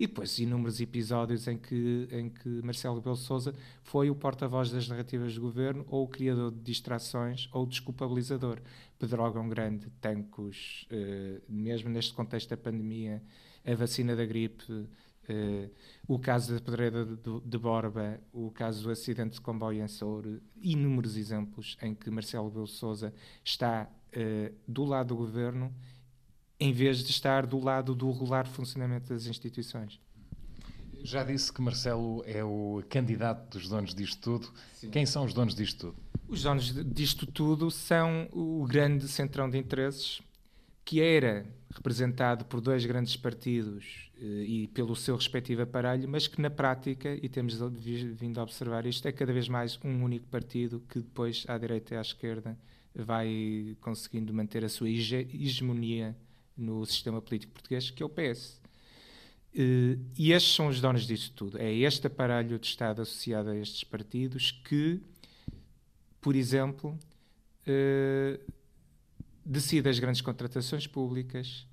e 0.00 0.06
depois 0.06 0.38
inúmeros 0.38 0.80
episódios 0.80 1.46
em 1.46 1.58
que, 1.58 2.08
em 2.10 2.30
que 2.30 2.48
Marcelo 2.62 2.96
Rebelo 2.96 3.16
Sousa 3.16 3.54
foi 3.82 4.08
o 4.08 4.14
porta-voz 4.14 4.70
das 4.70 4.88
narrativas 4.88 5.34
do 5.34 5.42
governo, 5.42 5.84
ou 5.90 6.04
o 6.04 6.08
criador 6.08 6.50
de 6.50 6.60
distrações, 6.60 7.50
ou 7.52 7.64
o 7.64 7.66
desculpabilizador. 7.66 8.62
Pedrógão 8.98 9.46
Grande, 9.46 9.90
Tancos, 10.00 10.86
eh, 10.90 11.42
mesmo 11.46 11.90
neste 11.90 12.14
contexto 12.14 12.48
da 12.48 12.56
pandemia, 12.56 13.22
a 13.62 13.74
vacina 13.74 14.16
da 14.16 14.24
gripe, 14.24 14.88
eh, 15.28 15.68
o 16.08 16.18
caso 16.18 16.54
da 16.54 16.60
pedreira 16.62 17.04
de, 17.04 17.40
de, 17.44 17.58
Borba, 17.58 18.18
o 18.32 18.50
caso 18.50 18.84
do 18.84 18.90
acidente 18.90 19.34
de 19.34 19.40
comboio 19.42 19.84
em 19.84 19.88
Soure, 19.88 20.40
inúmeros 20.62 21.14
exemplos 21.14 21.76
em 21.82 21.94
que 21.94 22.10
Marcelo 22.10 22.48
Rebelo 22.48 22.66
Sousa 22.66 23.12
está 23.44 23.86
eh, 24.12 24.52
do 24.66 24.86
lado 24.86 25.08
do 25.08 25.16
governo 25.16 25.70
em 26.60 26.72
vez 26.72 27.02
de 27.02 27.10
estar 27.10 27.46
do 27.46 27.58
lado 27.58 27.94
do 27.94 28.12
regular 28.12 28.46
funcionamento 28.46 29.08
das 29.08 29.26
instituições. 29.26 29.98
Já 31.02 31.24
disse 31.24 31.50
que 31.50 31.62
Marcelo 31.62 32.22
é 32.26 32.44
o 32.44 32.84
candidato 32.88 33.58
dos 33.58 33.66
donos 33.66 33.94
disto 33.94 34.20
tudo. 34.20 34.52
Sim. 34.74 34.90
Quem 34.90 35.06
são 35.06 35.24
os 35.24 35.32
donos 35.32 35.54
disto 35.54 35.86
tudo? 35.86 35.96
Os 36.28 36.42
donos 36.42 36.72
disto 36.94 37.26
tudo 37.26 37.70
são 37.70 38.28
o 38.30 38.66
grande 38.66 39.08
centrão 39.08 39.48
de 39.48 39.56
interesses 39.56 40.20
que 40.84 41.00
era 41.00 41.46
representado 41.74 42.44
por 42.44 42.60
dois 42.60 42.84
grandes 42.84 43.16
partidos 43.16 44.10
eh, 44.20 44.44
e 44.44 44.66
pelo 44.68 44.94
seu 44.94 45.16
respectivo 45.16 45.62
aparelho, 45.62 46.08
mas 46.08 46.26
que 46.26 46.40
na 46.40 46.50
prática, 46.50 47.16
e 47.22 47.28
temos 47.28 47.54
vindo 48.18 48.38
a 48.38 48.42
observar 48.42 48.84
isto, 48.86 49.06
é 49.06 49.12
cada 49.12 49.32
vez 49.32 49.48
mais 49.48 49.78
um 49.84 50.02
único 50.02 50.26
partido 50.26 50.82
que 50.88 50.98
depois, 50.98 51.44
à 51.48 51.56
direita 51.56 51.94
e 51.94 51.96
à 51.96 52.00
esquerda, 52.00 52.58
vai 52.94 53.76
conseguindo 53.80 54.34
manter 54.34 54.64
a 54.64 54.68
sua 54.68 54.90
hegemonia 54.90 56.16
no 56.60 56.84
sistema 56.84 57.20
político 57.20 57.52
português, 57.52 57.90
que 57.90 58.02
é 58.02 58.06
o 58.06 58.08
PS. 58.08 58.60
Uh, 59.52 59.98
e 60.16 60.32
estes 60.32 60.54
são 60.54 60.68
os 60.68 60.80
donos 60.80 61.06
disto 61.06 61.34
tudo. 61.34 61.58
É 61.58 61.72
este 61.72 62.06
aparelho 62.06 62.58
de 62.58 62.66
Estado 62.66 63.02
associado 63.02 63.50
a 63.50 63.56
estes 63.56 63.82
partidos 63.82 64.52
que, 64.52 65.00
por 66.20 66.36
exemplo, 66.36 66.96
uh, 67.66 68.52
decide 69.44 69.88
as 69.88 69.98
grandes 69.98 70.20
contratações 70.20 70.86
públicas, 70.86 71.66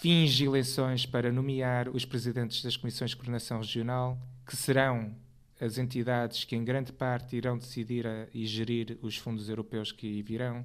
finge 0.00 0.44
eleições 0.44 1.04
para 1.04 1.32
nomear 1.32 1.88
os 1.88 2.04
presidentes 2.04 2.62
das 2.62 2.76
comissões 2.76 3.10
de 3.10 3.16
coordenação 3.16 3.58
regional, 3.58 4.16
que 4.46 4.56
serão 4.56 5.14
as 5.60 5.76
entidades 5.76 6.44
que, 6.44 6.56
em 6.56 6.64
grande 6.64 6.92
parte, 6.92 7.36
irão 7.36 7.58
decidir 7.58 8.06
a, 8.06 8.28
e 8.32 8.46
gerir 8.46 8.98
os 9.02 9.16
fundos 9.16 9.48
europeus 9.48 9.90
que 9.92 10.22
virão. 10.22 10.64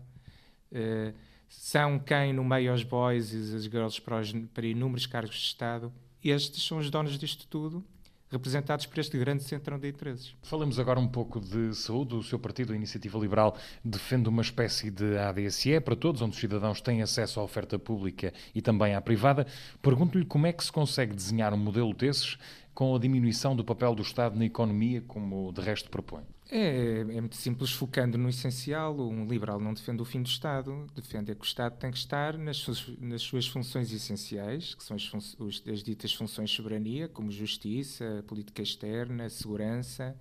Uh, 0.72 1.14
são 1.48 2.00
quem 2.00 2.34
nomeia 2.34 2.74
os 2.74 2.84
boys 2.84 3.34
e 3.34 3.56
as 3.56 3.64
girls 3.64 4.02
para, 4.02 4.20
os, 4.20 4.32
para 4.54 4.66
inúmeros 4.66 5.06
cargos 5.06 5.36
de 5.36 5.48
Estado. 5.48 5.92
Estes 6.24 6.64
são 6.64 6.78
os 6.78 6.90
donos 6.90 7.18
disto 7.18 7.46
tudo, 7.48 7.84
representados 8.32 8.86
por 8.86 9.00
este 9.00 9.18
grande 9.18 9.44
centrão 9.44 9.78
de 9.78 9.88
interesses. 9.88 10.36
Falamos 10.42 10.80
agora 10.80 11.00
um 11.00 11.08
pouco 11.08 11.40
de 11.40 11.74
saúde. 11.76 12.16
O 12.16 12.24
seu 12.24 12.40
partido, 12.40 12.74
a 12.74 12.76
Iniciativa 12.76 13.18
Liberal, 13.20 13.58
defende 13.84 14.28
uma 14.28 14.42
espécie 14.42 14.90
de 14.90 15.18
ADSE 15.18 15.80
para 15.80 15.96
todos, 15.96 16.22
onde 16.22 16.34
os 16.34 16.40
cidadãos 16.40 16.82
têm 16.82 17.02
acesso 17.02 17.40
à 17.40 17.44
oferta 17.44 17.78
pública 17.78 18.34
e 18.54 18.62
também 18.62 18.96
à 18.96 19.02
privada. 19.02 19.46
Pergunto-lhe 19.82 20.26
como 20.26 20.48
é 20.48 20.54
que 20.54 20.64
se 20.64 20.72
consegue 20.72 21.14
desenhar 21.14 21.54
um 21.54 21.58
modelo 21.58 21.94
desses 21.94 22.38
com 22.76 22.94
a 22.94 23.00
diminuição 23.00 23.56
do 23.56 23.64
papel 23.64 23.96
do 23.96 24.04
Estado 24.04 24.38
na 24.38 24.46
economia, 24.46 25.02
como 25.02 25.52
de 25.54 25.62
resto 25.62 25.90
propõe? 25.90 26.24
É, 26.52 27.00
é, 27.00 27.22
muito 27.22 27.38
simples, 27.38 27.72
focando 27.72 28.18
no 28.18 28.30
essencial. 28.30 29.00
Um 29.00 29.26
liberal 29.26 29.60
não 29.60 29.74
defende 29.74 30.02
o 30.02 30.06
fim 30.06 30.22
do 30.22 30.28
Estado, 30.28 30.86
defende 30.94 31.34
que 31.34 31.42
o 31.42 31.46
Estado 31.46 31.78
tem 31.78 31.90
que 31.90 31.98
estar 31.98 32.38
nas 32.38 32.58
suas, 32.58 32.86
nas 33.00 33.22
suas 33.22 33.48
funções 33.48 33.92
essenciais, 33.92 34.76
que 34.76 34.84
são 34.84 34.96
as, 34.96 35.06
fun 35.08 35.18
as, 35.18 35.82
ditas 35.82 36.14
funções 36.14 36.50
de 36.50 36.58
soberania, 36.58 37.08
como 37.08 37.32
justiça, 37.32 38.24
política 38.28 38.62
externa, 38.62 39.30
segurança, 39.30 40.16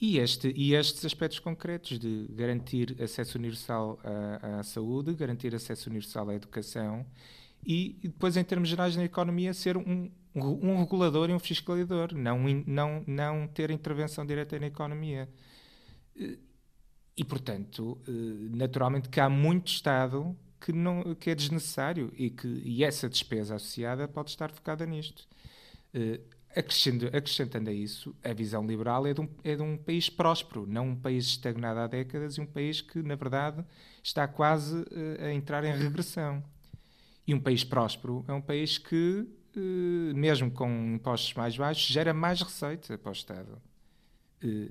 e, 0.00 0.18
este, 0.18 0.52
e 0.56 0.74
estes 0.74 1.04
aspectos 1.04 1.38
concretos 1.38 1.98
de 2.00 2.26
garantir 2.30 2.96
acesso 3.00 3.38
universal 3.38 4.00
à, 4.02 4.58
à 4.58 4.62
saúde, 4.64 5.14
garantir 5.14 5.54
acesso 5.54 5.88
universal 5.88 6.30
à 6.30 6.34
educação 6.34 7.06
e 7.66 7.96
depois, 8.02 8.36
em 8.36 8.44
termos 8.44 8.68
gerais, 8.68 8.96
na 8.96 9.04
economia, 9.04 9.54
ser 9.54 9.76
um, 9.76 10.10
um 10.34 10.78
regulador 10.80 11.30
e 11.30 11.32
um 11.32 11.38
fiscalizador, 11.38 12.14
não, 12.14 12.38
não, 12.66 13.04
não 13.06 13.46
ter 13.46 13.70
intervenção 13.70 14.26
direta 14.26 14.58
na 14.58 14.66
economia. 14.66 15.28
E, 17.16 17.24
portanto, 17.24 17.98
naturalmente 18.50 19.08
que 19.08 19.20
há 19.20 19.28
muito 19.28 19.68
Estado 19.68 20.36
que, 20.60 20.72
não, 20.72 21.14
que 21.14 21.30
é 21.30 21.34
desnecessário 21.34 22.12
e, 22.16 22.30
que, 22.30 22.48
e 22.64 22.82
essa 22.82 23.08
despesa 23.08 23.54
associada 23.54 24.08
pode 24.08 24.30
estar 24.30 24.50
focada 24.50 24.84
nisto. 24.84 25.28
Acrescentando, 26.56 27.16
acrescentando 27.16 27.70
a 27.70 27.72
isso, 27.72 28.14
a 28.22 28.32
visão 28.32 28.66
liberal 28.66 29.06
é 29.06 29.14
de, 29.14 29.20
um, 29.20 29.28
é 29.42 29.56
de 29.56 29.62
um 29.62 29.76
país 29.76 30.08
próspero, 30.08 30.66
não 30.66 30.90
um 30.90 30.96
país 30.96 31.26
estagnado 31.26 31.80
há 31.80 31.86
décadas 31.86 32.36
e 32.36 32.40
um 32.40 32.46
país 32.46 32.80
que, 32.80 33.02
na 33.02 33.14
verdade, 33.14 33.64
está 34.02 34.26
quase 34.26 34.84
a 35.20 35.32
entrar 35.32 35.64
em 35.64 35.76
regressão. 35.76 36.42
E 37.26 37.34
um 37.34 37.40
país 37.40 37.64
próspero 37.64 38.24
é 38.28 38.32
um 38.32 38.40
país 38.40 38.78
que 38.78 39.26
eh, 39.26 39.43
mesmo 39.60 40.50
com 40.50 40.94
impostos 40.94 41.34
mais 41.34 41.56
baixos, 41.56 41.86
gera 41.86 42.12
mais 42.12 42.40
receita 42.42 42.98
para 42.98 43.10
o 43.10 43.12
Estado. 43.12 43.62
Eh, 44.42 44.70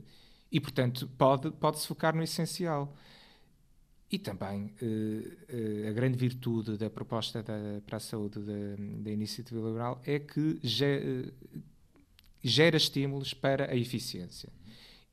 e, 0.52 0.60
portanto, 0.60 1.10
pode, 1.18 1.52
pode 1.52 1.80
se 1.80 1.88
focar 1.88 2.16
no 2.16 2.22
essencial. 2.24 2.96
E 4.12 4.20
também 4.20 4.72
eh, 4.80 5.88
a 5.90 5.92
grande 5.92 6.18
virtude 6.18 6.78
da 6.78 6.90
proposta 6.90 7.42
da, 7.42 7.82
para 7.86 7.98
a 7.98 8.00
saúde 8.00 8.40
da, 8.40 8.76
da 9.00 9.12
iniciativa 9.12 9.60
liberal 9.60 10.00
é 10.06 10.20
que 10.20 10.60
gera 12.44 12.78
estímulos 12.78 13.34
para 13.34 13.72
a 13.72 13.76
eficiência. 13.76 14.50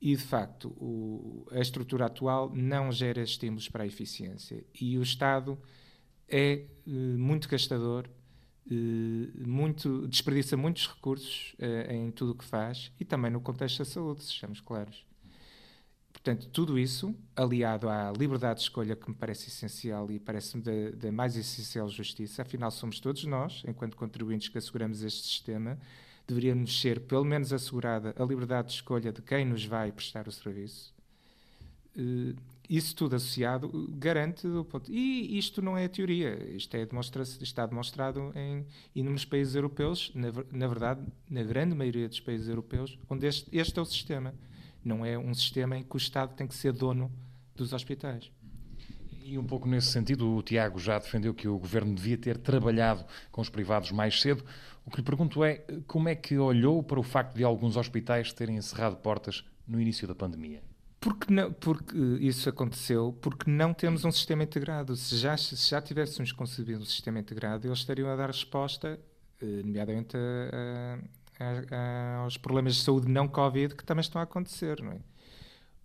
E, 0.00 0.16
de 0.16 0.22
facto, 0.22 0.68
o, 0.78 1.46
a 1.50 1.60
estrutura 1.60 2.06
atual 2.06 2.50
não 2.54 2.92
gera 2.92 3.22
estímulos 3.22 3.68
para 3.68 3.84
a 3.84 3.86
eficiência. 3.86 4.64
E 4.78 4.98
o 4.98 5.02
Estado 5.02 5.58
é 6.28 6.64
muito 6.86 7.48
gastador 7.48 8.06
eh, 8.06 8.19
muito, 9.46 10.06
desperdiça 10.06 10.56
muitos 10.56 10.86
recursos 10.86 11.54
uh, 11.58 11.92
em 11.92 12.10
tudo 12.10 12.32
o 12.32 12.34
que 12.34 12.44
faz 12.44 12.92
e 13.00 13.04
também 13.04 13.30
no 13.30 13.40
contexto 13.40 13.78
da 13.78 13.84
saúde, 13.84 14.22
sejamos 14.22 14.60
claros. 14.60 15.04
Portanto, 16.12 16.48
tudo 16.48 16.78
isso, 16.78 17.14
aliado 17.34 17.88
à 17.88 18.12
liberdade 18.12 18.58
de 18.58 18.64
escolha, 18.64 18.94
que 18.94 19.08
me 19.08 19.14
parece 19.14 19.48
essencial 19.48 20.10
e 20.10 20.18
parece-me 20.18 20.62
da, 20.62 20.90
da 20.94 21.12
mais 21.12 21.36
essencial 21.36 21.88
justiça, 21.88 22.42
afinal 22.42 22.70
somos 22.70 23.00
todos 23.00 23.24
nós, 23.24 23.62
enquanto 23.66 23.96
contribuintes 23.96 24.48
que 24.48 24.58
asseguramos 24.58 25.02
este 25.02 25.26
sistema, 25.26 25.78
deveríamos 26.26 26.80
ser 26.80 27.00
pelo 27.00 27.24
menos 27.24 27.52
assegurada 27.52 28.14
a 28.18 28.24
liberdade 28.24 28.68
de 28.68 28.74
escolha 28.74 29.12
de 29.12 29.22
quem 29.22 29.44
nos 29.44 29.64
vai 29.64 29.90
prestar 29.90 30.28
o 30.28 30.32
serviço. 30.32 30.92
Uh, 32.70 32.76
isso 32.76 32.94
tudo 32.94 33.16
associado 33.16 33.68
garante 33.98 34.46
o 34.46 34.64
ponto. 34.64 34.90
E 34.92 35.36
isto 35.36 35.60
não 35.60 35.76
é 35.76 35.88
teoria, 35.88 36.38
isto 36.54 36.74
é 36.76 36.86
demonstra 36.86 37.22
está 37.22 37.66
demonstrado 37.66 38.32
em 38.36 38.64
inúmeros 38.94 39.24
países 39.24 39.56
europeus, 39.56 40.12
na, 40.14 40.28
na, 40.52 40.68
verdade, 40.68 41.00
na 41.28 41.42
grande 41.42 41.74
maioria 41.74 42.08
dos 42.08 42.20
países 42.20 42.48
europeus, 42.48 42.96
onde 43.08 43.26
este, 43.26 43.48
este 43.56 43.78
é 43.78 43.82
o 43.82 43.84
sistema. 43.84 44.34
Não 44.84 45.04
é 45.04 45.18
um 45.18 45.34
sistema 45.34 45.76
em 45.76 45.82
que 45.82 45.94
o 45.94 45.98
Estado 45.98 46.34
tem 46.34 46.46
que 46.46 46.54
ser 46.54 46.72
dono 46.72 47.12
dos 47.54 47.72
hospitais. 47.72 48.30
E 49.22 49.36
um 49.36 49.44
pouco 49.44 49.68
nesse 49.68 49.88
sentido, 49.88 50.34
o 50.34 50.42
Tiago 50.42 50.78
já 50.78 50.98
defendeu 50.98 51.34
que 51.34 51.46
o 51.46 51.58
governo 51.58 51.94
devia 51.94 52.16
ter 52.16 52.38
trabalhado 52.38 53.04
com 53.30 53.40
os 53.40 53.48
privados 53.48 53.90
mais 53.90 54.20
cedo. 54.20 54.44
O 54.84 54.90
que 54.90 54.96
lhe 54.96 55.02
pergunto 55.02 55.44
é 55.44 55.64
como 55.86 56.08
é 56.08 56.14
que 56.14 56.38
olhou 56.38 56.82
para 56.82 56.98
o 56.98 57.02
facto 57.02 57.34
de 57.36 57.44
alguns 57.44 57.76
hospitais 57.76 58.32
terem 58.32 58.56
encerrado 58.56 58.96
portas 58.96 59.44
no 59.66 59.80
início 59.80 60.08
da 60.08 60.14
pandemia? 60.14 60.69
Porque, 61.00 61.32
não, 61.32 61.50
porque 61.52 61.96
isso 62.20 62.48
aconteceu 62.48 63.16
porque 63.22 63.50
não 63.50 63.72
temos 63.72 64.04
um 64.04 64.12
sistema 64.12 64.42
integrado. 64.42 64.94
Se 64.96 65.16
já, 65.16 65.36
se 65.36 65.56
já 65.56 65.80
tivéssemos 65.80 66.30
concebido 66.30 66.82
um 66.82 66.84
sistema 66.84 67.18
integrado, 67.18 67.66
eles 67.66 67.78
estariam 67.78 68.08
a 68.10 68.16
dar 68.16 68.26
resposta, 68.26 69.00
eh, 69.40 69.62
nomeadamente 69.64 70.14
a, 70.16 70.98
a, 71.42 71.76
a, 71.76 72.16
aos 72.18 72.36
problemas 72.36 72.76
de 72.76 72.82
saúde 72.82 73.08
não 73.08 73.26
Covid 73.26 73.74
que 73.74 73.84
também 73.84 74.02
estão 74.02 74.20
a 74.20 74.24
acontecer. 74.24 74.82
Não 74.82 74.92
é? 74.92 75.00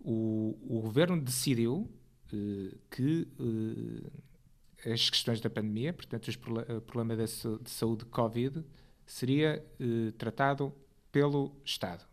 o, 0.06 0.56
o 0.68 0.80
governo 0.80 1.20
decidiu 1.20 1.90
uh, 2.32 2.78
que 2.88 3.26
uh, 3.40 4.92
as 4.92 5.10
questões 5.10 5.40
da 5.40 5.50
pandemia, 5.50 5.92
portanto, 5.92 6.28
o 6.28 6.80
problema 6.80 7.16
de 7.16 7.70
saúde 7.70 8.04
Covid, 8.04 8.64
seria 9.04 9.64
uh, 9.80 10.12
tratado 10.12 10.72
pelo 11.10 11.56
Estado 11.64 12.04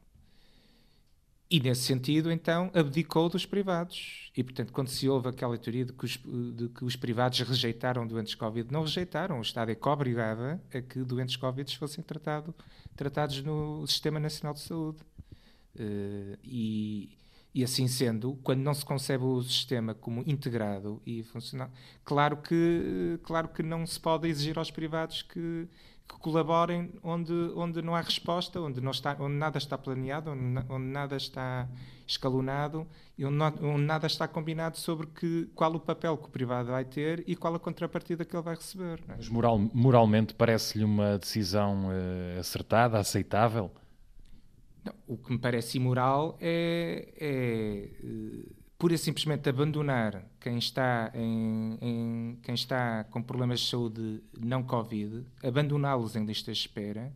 e 1.54 1.60
nesse 1.60 1.84
sentido, 1.84 2.32
então, 2.32 2.72
abdicou 2.74 3.30
dos 3.30 3.46
privados. 3.46 4.32
E, 4.36 4.44
portanto, 4.44 4.74
quando 4.74 4.88
se 4.88 5.08
ouve 5.08 5.30
aquela 5.30 5.56
teoria 5.56 5.86
de 5.86 5.94
que 5.94 6.04
os, 6.04 6.18
de 6.18 6.68
que 6.70 6.84
os 6.84 6.96
privados 6.96 7.40
rejeitaram 7.42 8.08
doentes 8.08 8.34
Covid, 8.34 8.74
não 8.74 8.82
rejeitaram. 8.82 9.38
O 9.38 9.42
Estado 9.44 9.70
é 9.70 9.76
que 9.76 9.88
obrigava 9.88 10.60
a 10.74 10.82
que 10.82 11.04
doentes 11.04 11.36
Covid 11.36 11.78
fossem 11.78 12.04
tratado, 12.04 12.56
tratados 12.96 13.44
no 13.44 13.86
Sistema 13.86 14.20
Nacional 14.20 14.56
de 14.56 14.62
Saúde. 14.62 14.98
Uh, 15.76 16.36
e, 16.44 17.20
e 17.54 17.64
assim 17.64 17.88
sendo, 17.88 18.34
quando 18.42 18.62
não 18.62 18.74
se 18.74 18.84
concebe 18.84 19.24
o 19.24 19.44
sistema 19.44 19.94
como 19.94 20.24
integrado 20.26 21.04
e 21.06 21.22
funcional, 21.22 21.70
claro 22.04 22.38
que, 22.38 23.20
claro 23.22 23.50
que 23.50 23.62
não 23.62 23.86
se 23.86 24.00
pode 24.00 24.28
exigir 24.28 24.58
aos 24.58 24.72
privados 24.72 25.22
que, 25.22 25.68
que 26.08 26.18
colaborem 26.20 26.92
onde, 27.04 27.34
onde 27.56 27.82
não 27.82 27.96
há 27.96 28.02
resposta, 28.02 28.60
onde, 28.60 28.82
não 28.82 28.92
está, 28.92 29.16
onde 29.20 29.36
nada 29.36 29.58
está 29.58 29.78
planeado, 29.78 30.32
onde, 30.32 30.66
onde 30.70 30.86
nada 30.86 31.16
está 31.16 31.68
escalonado 32.08 32.88
e 33.18 33.26
onde, 33.26 33.44
onde, 33.62 33.84
nada 33.84 34.08
está 34.08 34.28
combinado 34.28 34.78
sobre 34.78 35.08
que, 35.08 35.50
qual 35.56 35.74
o 35.74 35.80
papel 35.80 36.18
que 36.18 36.26
o 36.26 36.30
privado 36.30 36.72
vai 36.72 36.86
ter 36.86 37.24
e 37.28 37.36
qual 37.36 37.56
a 37.56 37.60
contrapartida 37.60 38.26
que 38.26 38.36
ele 38.36 38.44
vai 38.44 38.56
receber. 38.56 39.00
É? 39.10 39.16
Mas 39.18 39.30
moral, 39.30 39.58
moralmente 39.74 40.34
parece-lhe 40.34 40.84
uma 40.84 41.18
decisão 41.18 41.88
uh, 41.88 42.40
acertada, 42.40 43.00
aceitável? 43.00 43.72
Não, 44.84 44.94
o 45.08 45.18
que 45.18 45.32
me 45.32 45.38
parece 45.38 45.78
imoral 45.78 46.38
é, 46.42 47.14
é 47.18 47.90
uh, 48.06 48.63
pura 48.84 48.96
e 48.96 48.98
simplesmente 48.98 49.48
abandonar 49.48 50.26
quem 50.42 50.58
está, 50.58 51.10
em, 51.16 51.78
em, 51.82 52.40
quem 52.44 52.54
está 52.54 53.06
com 53.06 53.22
problemas 53.22 53.62
de 53.62 53.70
saúde 53.70 54.22
não 54.38 54.62
Covid, 54.62 55.26
abandoná-los 55.42 56.18
em 56.18 56.26
listas 56.26 56.58
de 56.58 56.64
espera 56.64 57.10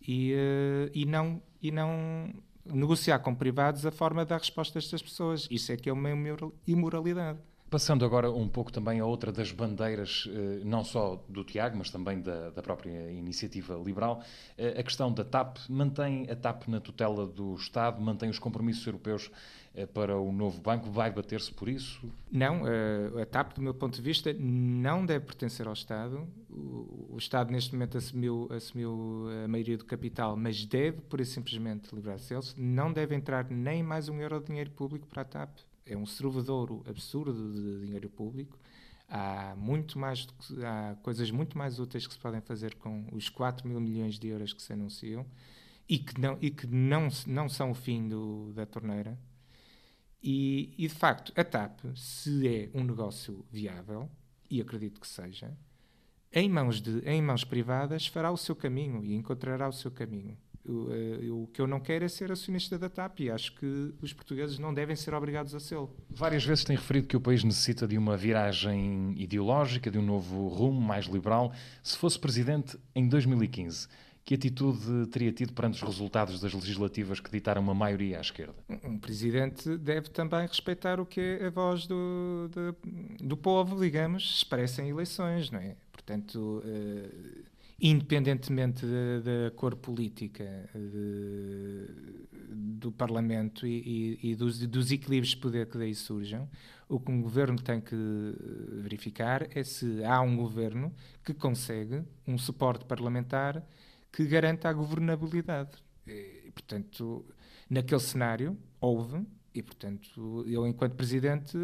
e, 0.00 0.32
uh, 0.32 0.90
e, 0.94 1.04
não, 1.04 1.42
e 1.60 1.70
não 1.70 2.32
negociar 2.64 3.18
com 3.18 3.34
privados 3.34 3.84
a 3.84 3.90
forma 3.90 4.24
de 4.24 4.30
dar 4.30 4.38
resposta 4.38 4.78
a 4.78 4.80
estas 4.80 5.02
pessoas. 5.02 5.46
Isso 5.50 5.70
é 5.70 5.76
que 5.76 5.90
é 5.90 5.92
uma 5.92 6.08
imoralidade. 6.66 7.38
Passando 7.72 8.04
agora 8.04 8.30
um 8.30 8.46
pouco 8.46 8.70
também 8.70 9.00
a 9.00 9.06
outra 9.06 9.32
das 9.32 9.50
bandeiras, 9.50 10.28
eh, 10.28 10.60
não 10.62 10.84
só 10.84 11.24
do 11.26 11.42
Tiago, 11.42 11.78
mas 11.78 11.88
também 11.88 12.20
da, 12.20 12.50
da 12.50 12.60
própria 12.60 13.10
iniciativa 13.10 13.80
liberal, 13.82 14.22
eh, 14.58 14.78
a 14.78 14.82
questão 14.82 15.10
da 15.10 15.24
TAP. 15.24 15.56
Mantém 15.70 16.28
a 16.30 16.36
TAP 16.36 16.68
na 16.68 16.80
tutela 16.80 17.26
do 17.26 17.54
Estado, 17.54 17.98
mantém 17.98 18.28
os 18.28 18.38
compromissos 18.38 18.86
europeus 18.86 19.30
eh, 19.74 19.86
para 19.86 20.18
o 20.18 20.30
novo 20.30 20.60
banco, 20.60 20.90
vai 20.90 21.10
bater-se 21.10 21.50
por 21.50 21.66
isso? 21.66 21.98
Não, 22.30 22.60
a 23.18 23.24
TAP, 23.24 23.54
do 23.54 23.62
meu 23.62 23.72
ponto 23.72 23.96
de 23.96 24.02
vista, 24.02 24.34
não 24.38 25.06
deve 25.06 25.24
pertencer 25.24 25.66
ao 25.66 25.72
Estado. 25.72 26.28
O 26.50 27.16
Estado, 27.16 27.50
neste 27.50 27.72
momento, 27.72 27.96
assumiu, 27.96 28.48
assumiu 28.54 29.28
a 29.46 29.48
maioria 29.48 29.78
do 29.78 29.86
capital, 29.86 30.36
mas 30.36 30.66
deve, 30.66 31.00
por 31.00 31.22
e 31.22 31.24
simplesmente, 31.24 31.94
livrar-se. 31.94 32.34
Não 32.54 32.92
deve 32.92 33.14
entrar 33.14 33.50
nem 33.50 33.82
mais 33.82 34.10
um 34.10 34.20
euro 34.20 34.40
de 34.40 34.48
dinheiro 34.48 34.70
público 34.72 35.06
para 35.06 35.22
a 35.22 35.24
TAP 35.24 35.56
é 35.86 35.96
um 35.96 36.06
servidor 36.06 36.82
absurdo 36.86 37.52
de 37.52 37.86
dinheiro 37.86 38.08
público. 38.08 38.58
Há, 39.08 39.54
muito 39.56 39.98
mais, 39.98 40.26
há 40.64 40.94
coisas 41.02 41.30
muito 41.30 41.58
mais 41.58 41.78
úteis 41.78 42.06
que 42.06 42.14
se 42.14 42.18
podem 42.18 42.40
fazer 42.40 42.74
com 42.76 43.06
os 43.12 43.28
4 43.28 43.68
mil 43.68 43.80
milhões 43.80 44.18
de 44.18 44.28
euros 44.28 44.52
que 44.52 44.62
se 44.62 44.72
anunciam 44.72 45.26
e 45.88 45.98
que 45.98 46.20
não, 46.20 46.38
e 46.40 46.50
que 46.50 46.66
não, 46.66 47.08
não 47.26 47.48
são 47.48 47.70
o 47.70 47.74
fim 47.74 48.08
do, 48.08 48.52
da 48.54 48.64
torneira. 48.64 49.18
E, 50.22 50.72
e, 50.78 50.86
de 50.86 50.94
facto, 50.94 51.32
a 51.36 51.44
TAP, 51.44 51.80
se 51.96 52.46
é 52.46 52.70
um 52.72 52.84
negócio 52.84 53.44
viável, 53.50 54.08
e 54.48 54.60
acredito 54.60 55.00
que 55.00 55.08
seja, 55.08 55.56
em 56.32 56.48
mãos, 56.48 56.80
de, 56.80 57.00
em 57.00 57.20
mãos 57.20 57.44
privadas 57.44 58.06
fará 58.06 58.30
o 58.30 58.36
seu 58.36 58.54
caminho 58.54 59.04
e 59.04 59.14
encontrará 59.14 59.68
o 59.68 59.72
seu 59.72 59.90
caminho. 59.90 60.38
Eh, 60.64 61.30
o 61.30 61.48
que 61.52 61.60
eu 61.60 61.66
não 61.66 61.80
quero 61.80 62.04
é 62.04 62.08
ser 62.08 62.30
acionista 62.30 62.78
da 62.78 62.88
TAP 62.88 63.20
e 63.20 63.30
acho 63.30 63.54
que 63.54 63.94
os 64.00 64.12
portugueses 64.12 64.58
não 64.58 64.72
devem 64.72 64.94
ser 64.94 65.12
obrigados 65.12 65.54
a 65.54 65.60
sê-lo. 65.60 65.94
Várias 66.08 66.44
vezes 66.44 66.64
tem 66.64 66.76
referido 66.76 67.08
que 67.08 67.16
o 67.16 67.20
país 67.20 67.42
necessita 67.42 67.86
de 67.86 67.98
uma 67.98 68.16
viragem 68.16 69.14
ideológica, 69.16 69.90
de 69.90 69.98
um 69.98 70.02
novo 70.02 70.46
rumo 70.48 70.80
mais 70.80 71.06
liberal. 71.06 71.52
Se 71.82 71.96
fosse 71.96 72.18
presidente 72.18 72.78
em 72.94 73.08
2015, 73.08 73.88
que 74.24 74.34
atitude 74.34 75.08
teria 75.08 75.32
tido 75.32 75.52
perante 75.52 75.74
os 75.74 75.82
resultados 75.82 76.40
das 76.40 76.54
legislativas 76.54 77.18
que 77.18 77.28
ditaram 77.28 77.60
uma 77.60 77.74
maioria 77.74 78.18
à 78.18 78.20
esquerda? 78.20 78.54
Um 78.84 78.98
presidente 78.98 79.76
deve 79.76 80.10
também 80.10 80.46
respeitar 80.46 81.00
o 81.00 81.06
que 81.06 81.20
é 81.20 81.46
a 81.46 81.50
voz 81.50 81.88
do, 81.88 82.48
do, 82.52 82.76
do 83.26 83.36
povo, 83.36 83.80
digamos, 83.80 84.36
expressa 84.36 84.80
em 84.80 84.90
eleições, 84.90 85.50
não 85.50 85.58
é? 85.58 85.74
Portanto. 85.90 86.62
Uh, 86.64 87.51
independentemente 87.82 88.86
da, 88.86 89.50
cor 89.56 89.74
política 89.74 90.70
de, 90.72 91.88
do 92.48 92.92
Parlamento 92.92 93.66
e, 93.66 94.18
e, 94.22 94.30
e 94.30 94.36
dos, 94.36 94.64
dos, 94.68 94.92
equilíbrios 94.92 95.30
de 95.30 95.38
poder 95.38 95.66
que 95.66 95.76
daí 95.76 95.92
surjam, 95.92 96.48
o 96.88 97.00
que 97.00 97.10
um 97.10 97.20
governo 97.20 97.60
tem 97.60 97.80
que 97.80 97.96
verificar 98.82 99.48
é 99.50 99.64
se 99.64 100.04
há 100.04 100.20
um 100.20 100.36
governo 100.36 100.94
que 101.24 101.34
consegue 101.34 102.04
um 102.24 102.38
suporte 102.38 102.84
parlamentar 102.84 103.60
que 104.12 104.24
garanta 104.26 104.68
a 104.68 104.72
governabilidade. 104.72 105.72
E, 106.06 106.52
portanto, 106.54 107.24
naquele 107.68 108.00
cenário, 108.00 108.56
houve, 108.80 109.26
e 109.52 109.60
portanto, 109.60 110.44
eu, 110.46 110.66
enquanto 110.68 110.94
presidente, 110.94 111.58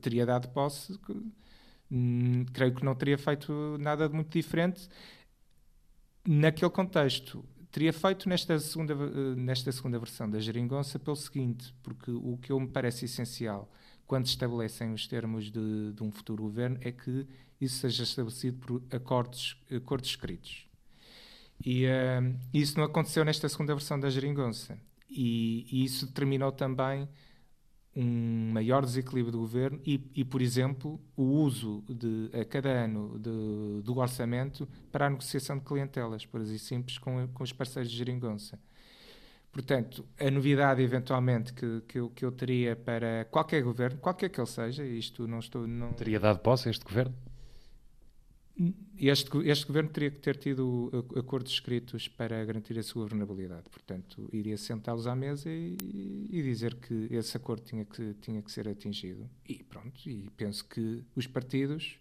teria 0.00 0.26
dado 0.26 0.48
posse. 0.48 0.98
Hum, 1.92 2.44
creio 2.52 2.74
que 2.74 2.84
não 2.84 2.94
teria 2.94 3.18
feito 3.18 3.76
nada 3.78 4.08
de 4.08 4.14
muito 4.14 4.30
diferente 4.30 4.88
naquele 6.26 6.70
contexto, 6.70 7.44
teria 7.70 7.92
feito 7.92 8.28
nesta 8.28 8.58
segunda, 8.58 8.94
eh, 8.94 9.34
nesta 9.36 9.70
segunda 9.72 9.98
versão 9.98 10.28
da 10.30 10.38
geringonça 10.38 10.98
pelo 10.98 11.16
seguinte, 11.16 11.74
porque 11.82 12.10
o 12.10 12.38
que 12.40 12.52
eu 12.52 12.60
me 12.60 12.68
parece 12.68 13.04
essencial 13.04 13.70
quando 14.06 14.26
estabelecem 14.26 14.92
os 14.92 15.06
termos 15.06 15.50
de, 15.50 15.92
de 15.92 16.02
um 16.02 16.10
futuro 16.10 16.44
governo 16.44 16.78
é 16.80 16.92
que 16.92 17.26
isso 17.60 17.78
seja 17.78 18.02
estabelecido 18.02 18.58
por 18.58 18.82
acordos, 18.94 19.56
acordos 19.74 20.10
escritos. 20.10 20.68
E 21.64 21.86
uh, 21.86 22.38
isso 22.52 22.76
não 22.76 22.84
aconteceu 22.84 23.24
nesta 23.24 23.48
segunda 23.48 23.74
versão 23.74 23.98
da 23.98 24.10
geringonça. 24.10 24.78
E, 25.08 25.66
e 25.70 25.84
isso 25.84 26.06
determinou 26.06 26.52
também 26.52 27.08
um 27.96 28.50
maior 28.52 28.84
desequilíbrio 28.84 29.32
do 29.32 29.38
governo 29.38 29.80
e, 29.84 30.00
e, 30.14 30.24
por 30.24 30.42
exemplo, 30.42 31.00
o 31.16 31.22
uso 31.22 31.82
de, 31.88 32.28
a 32.38 32.44
cada 32.44 32.70
ano 32.70 33.18
de, 33.18 33.82
do 33.82 33.98
orçamento 33.98 34.68
para 34.90 35.06
a 35.06 35.10
negociação 35.10 35.58
de 35.58 35.64
clientelas, 35.64 36.26
por 36.26 36.40
assim 36.40 36.58
simples, 36.58 36.98
com, 36.98 37.28
com 37.28 37.44
os 37.44 37.52
parceiros 37.52 37.90
de 37.90 37.96
geringonça. 37.96 38.58
Portanto, 39.52 40.04
a 40.18 40.28
novidade, 40.32 40.82
eventualmente, 40.82 41.52
que, 41.52 41.80
que, 41.86 41.98
eu, 42.00 42.10
que 42.10 42.24
eu 42.24 42.32
teria 42.32 42.74
para 42.74 43.24
qualquer 43.30 43.62
governo, 43.62 43.98
qualquer 43.98 44.28
que 44.28 44.40
ele 44.40 44.48
seja, 44.48 44.84
isto 44.84 45.28
não 45.28 45.38
estou... 45.38 45.64
Não... 45.64 45.92
Teria 45.92 46.18
dado 46.18 46.40
posse 46.40 46.66
a 46.66 46.72
este 46.72 46.84
governo? 46.84 47.14
Este, 48.96 49.36
este, 49.48 49.66
governo 49.66 49.90
teria 49.90 50.10
que 50.10 50.20
ter 50.20 50.36
tido 50.36 50.90
acordos 51.16 51.52
escritos 51.52 52.06
para 52.06 52.44
garantir 52.44 52.78
a 52.78 52.82
sua 52.82 53.02
governabilidade. 53.02 53.64
Portanto, 53.68 54.28
iria 54.32 54.56
sentá-los 54.56 55.08
à 55.08 55.14
mesa 55.16 55.50
e, 55.50 55.76
e, 56.30 56.42
dizer 56.42 56.76
que 56.76 57.08
esse 57.10 57.36
acordo 57.36 57.64
tinha 57.64 57.84
que, 57.84 58.14
tinha 58.20 58.40
que 58.40 58.52
ser 58.52 58.68
atingido. 58.68 59.28
E 59.48 59.64
pronto, 59.64 60.08
e 60.08 60.30
penso 60.36 60.64
que 60.64 61.02
os 61.16 61.26
partidos, 61.26 61.98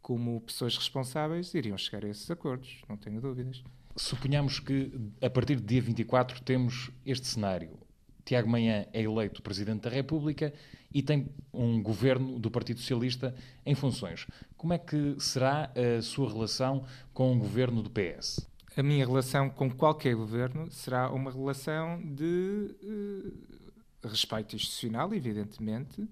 como 0.00 0.40
pessoas 0.40 0.76
responsáveis, 0.76 1.54
iriam 1.54 1.78
chegar 1.78 2.04
a 2.04 2.08
esses 2.08 2.28
acordos, 2.28 2.82
não 2.88 2.96
tenho 2.96 3.20
dúvidas. 3.20 3.62
Suponhamos 3.94 4.58
que 4.58 4.90
a 5.20 5.30
partir 5.30 5.56
de 5.56 5.62
dia 5.62 5.82
24 5.82 6.42
temos 6.42 6.90
este 7.06 7.28
cenário. 7.28 7.78
Tiago 8.24 8.48
Manhã 8.48 8.86
é 8.92 9.02
eleito 9.02 9.42
Presidente 9.42 9.82
da 9.82 9.90
República 9.90 10.52
e 10.92 11.02
tem 11.02 11.28
um 11.52 11.82
governo 11.82 12.38
do 12.38 12.50
Partido 12.50 12.80
Socialista 12.80 13.34
em 13.64 13.74
funções. 13.74 14.26
Como 14.56 14.72
é 14.72 14.78
que 14.78 15.16
será 15.18 15.70
a 15.74 16.02
sua 16.02 16.30
relação 16.30 16.84
com 17.12 17.32
o 17.32 17.38
governo 17.38 17.82
do 17.82 17.90
PS? 17.90 18.46
A 18.76 18.82
minha 18.82 19.04
relação 19.04 19.50
com 19.50 19.70
qualquer 19.70 20.14
governo 20.14 20.70
será 20.70 21.10
uma 21.10 21.30
relação 21.30 22.00
de 22.02 22.74
uh, 22.82 24.08
respeito 24.08 24.56
institucional, 24.56 25.12
evidentemente, 25.12 26.08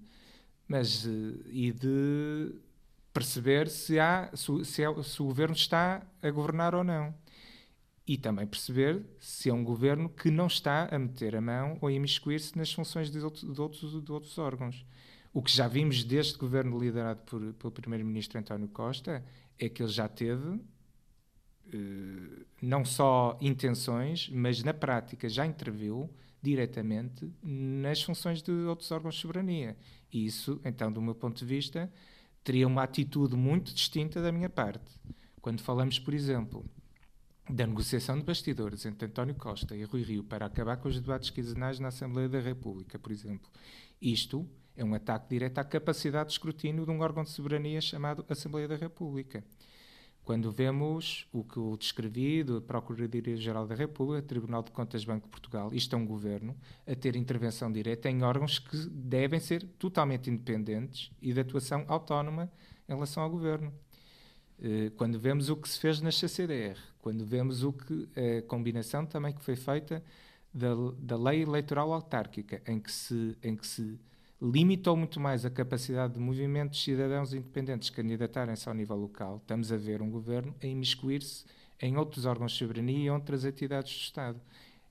mas 0.67 1.05
uh, 1.05 1.09
e 1.49 1.71
de 1.71 2.53
perceber 3.11 3.67
se, 3.67 3.99
há, 3.99 4.29
se, 4.33 4.63
se, 4.63 4.83
é, 4.83 5.03
se 5.03 5.21
o 5.21 5.25
governo 5.25 5.55
está 5.55 6.01
a 6.21 6.29
governar 6.29 6.75
ou 6.75 6.83
não 6.83 7.13
e 8.11 8.17
também 8.17 8.45
perceber 8.45 9.05
se 9.21 9.49
é 9.49 9.53
um 9.53 9.63
governo 9.63 10.09
que 10.09 10.29
não 10.29 10.47
está 10.47 10.93
a 10.93 10.99
meter 10.99 11.33
a 11.33 11.39
mão 11.39 11.77
ou 11.79 11.87
a 11.87 11.93
imiscuir-se 11.93 12.57
nas 12.57 12.69
funções 12.69 13.09
de, 13.09 13.17
outro, 13.19 13.53
de, 13.53 13.61
outros, 13.61 14.03
de 14.03 14.11
outros 14.11 14.37
órgãos. 14.37 14.85
O 15.31 15.41
que 15.41 15.49
já 15.49 15.65
vimos 15.65 16.03
deste 16.03 16.37
governo 16.37 16.77
liderado 16.77 17.21
por, 17.21 17.53
pelo 17.53 17.71
primeiro-ministro 17.71 18.37
António 18.37 18.67
Costa 18.67 19.23
é 19.57 19.69
que 19.69 19.81
ele 19.81 19.91
já 19.93 20.09
teve 20.09 20.59
eh, 21.71 22.45
não 22.61 22.83
só 22.83 23.37
intenções, 23.39 24.29
mas 24.29 24.61
na 24.61 24.73
prática 24.73 25.29
já 25.29 25.45
interviu 25.45 26.13
diretamente 26.41 27.31
nas 27.41 28.03
funções 28.03 28.41
de 28.41 28.51
outros 28.51 28.91
órgãos 28.91 29.15
de 29.15 29.21
soberania. 29.21 29.77
E 30.11 30.25
isso, 30.25 30.59
então, 30.65 30.91
do 30.91 31.01
meu 31.01 31.15
ponto 31.15 31.37
de 31.37 31.45
vista, 31.45 31.89
teria 32.43 32.67
uma 32.67 32.83
atitude 32.83 33.37
muito 33.37 33.73
distinta 33.73 34.21
da 34.21 34.33
minha 34.33 34.49
parte. 34.49 34.99
Quando 35.41 35.61
falamos, 35.61 35.97
por 35.97 36.13
exemplo, 36.13 36.65
da 37.51 37.67
negociação 37.67 38.17
de 38.17 38.23
bastidores 38.23 38.85
entre 38.85 39.07
António 39.07 39.35
Costa 39.35 39.75
e 39.75 39.83
Rui 39.83 40.03
Rio 40.03 40.23
para 40.23 40.45
acabar 40.45 40.77
com 40.77 40.87
os 40.87 40.99
debates 40.99 41.29
quinzenais 41.29 41.79
na 41.79 41.89
Assembleia 41.89 42.29
da 42.29 42.39
República, 42.39 42.97
por 42.97 43.11
exemplo. 43.11 43.49
Isto 44.01 44.47
é 44.75 44.85
um 44.85 44.93
ataque 44.93 45.29
direto 45.29 45.57
à 45.57 45.63
capacidade 45.65 46.29
de 46.29 46.33
escrutínio 46.33 46.85
de 46.85 46.91
um 46.91 47.01
órgão 47.01 47.23
de 47.23 47.29
soberania 47.29 47.81
chamado 47.81 48.25
Assembleia 48.29 48.69
da 48.69 48.77
República. 48.77 49.43
Quando 50.23 50.49
vemos 50.49 51.27
o 51.33 51.43
que 51.43 51.57
eu 51.57 51.75
descrevi 51.75 52.41
da 52.41 52.61
Procuradoria-Geral 52.61 53.67
da 53.67 53.75
República, 53.75 54.25
Tribunal 54.25 54.63
de 54.63 54.71
Contas 54.71 55.03
Banco 55.03 55.25
de 55.25 55.31
Portugal, 55.31 55.73
isto 55.73 55.93
é 55.93 55.99
um 55.99 56.05
governo 56.05 56.55
a 56.87 56.95
ter 56.95 57.17
intervenção 57.17 57.69
direta 57.69 58.09
em 58.09 58.23
órgãos 58.23 58.59
que 58.59 58.77
devem 58.87 59.41
ser 59.41 59.63
totalmente 59.77 60.29
independentes 60.29 61.11
e 61.21 61.33
de 61.33 61.39
atuação 61.41 61.83
autónoma 61.87 62.49
em 62.87 62.93
relação 62.93 63.23
ao 63.23 63.29
governo. 63.29 63.73
Eh, 64.61 64.91
quando 64.95 65.19
vemos 65.19 65.49
o 65.49 65.55
que 65.55 65.67
se 65.67 65.79
fez 65.79 66.01
na 66.01 66.11
CCDR, 66.11 66.77
quando 67.01 67.25
vemos 67.25 67.63
o 67.63 67.73
que 67.73 68.07
a 68.15 68.41
combinação 68.43 69.05
também 69.05 69.33
que 69.33 69.43
foi 69.43 69.55
feita 69.55 70.03
da, 70.53 70.69
da 70.99 71.17
lei 71.17 71.41
eleitoral 71.41 71.91
autárquica, 71.91 72.61
em 72.67 72.79
que 72.79 72.91
se, 72.91 73.35
em 73.41 73.55
que 73.55 73.65
se 73.65 73.99
limitou 74.41 74.95
muito 74.95 75.19
mais 75.19 75.45
a 75.45 75.49
capacidade 75.49 76.13
de 76.13 76.19
movimentos 76.19 76.83
cidadãos 76.83 77.33
independentes 77.33 77.89
candidatarem-se 77.89 78.67
ao 78.69 78.75
nível 78.75 78.95
local, 78.95 79.37
estamos 79.37 79.71
a 79.71 79.77
ver 79.77 80.01
um 80.01 80.09
governo 80.09 80.55
a 80.61 80.65
imiscuir-se 80.65 81.45
em 81.81 81.97
outros 81.97 82.25
órgãos 82.25 82.51
de 82.51 82.59
soberania 82.59 83.05
e 83.05 83.09
outras 83.09 83.45
entidades 83.45 83.93
do 83.93 84.01
Estado. 84.01 84.41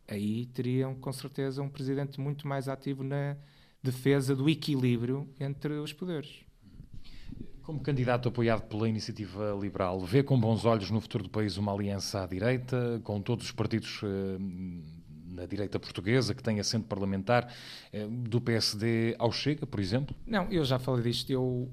Aí 0.09 0.47
teriam, 0.47 0.95
com 0.97 1.13
certeza, 1.13 1.63
um 1.63 1.69
presidente 1.69 2.21
muito 2.21 2.49
mais 2.49 2.69
ativo 2.69 3.05
na 3.05 3.37
defesa 3.81 4.35
do 4.35 4.49
equilíbrio 4.49 5.29
entre 5.39 5.75
os 5.75 5.93
poderes. 5.93 6.50
Como 7.71 7.79
candidato 7.79 8.29
apoiado 8.29 8.63
pela 8.63 8.89
Iniciativa 8.89 9.57
Liberal, 9.57 10.01
vê 10.01 10.25
com 10.25 10.37
bons 10.41 10.65
olhos 10.65 10.91
no 10.91 11.01
futuro 11.01 11.23
do 11.23 11.31
país 11.31 11.57
uma 11.57 11.73
aliança 11.73 12.21
à 12.21 12.27
direita, 12.27 13.01
com 13.05 13.23
todos 13.23 13.45
os 13.45 13.53
partidos 13.53 14.01
eh, 14.03 14.39
na 15.33 15.47
direita 15.47 15.79
portuguesa 15.79 16.35
que 16.35 16.43
tem 16.43 16.59
assento 16.59 16.89
parlamentar, 16.89 17.55
eh, 17.93 18.09
do 18.09 18.41
PSD 18.41 19.15
ao 19.21 19.31
Chega, 19.31 19.67
por 19.67 19.79
exemplo? 19.79 20.17
Não, 20.27 20.51
eu 20.51 20.65
já 20.65 20.81
falei 20.81 21.05
disto. 21.05 21.31
Eu, 21.31 21.71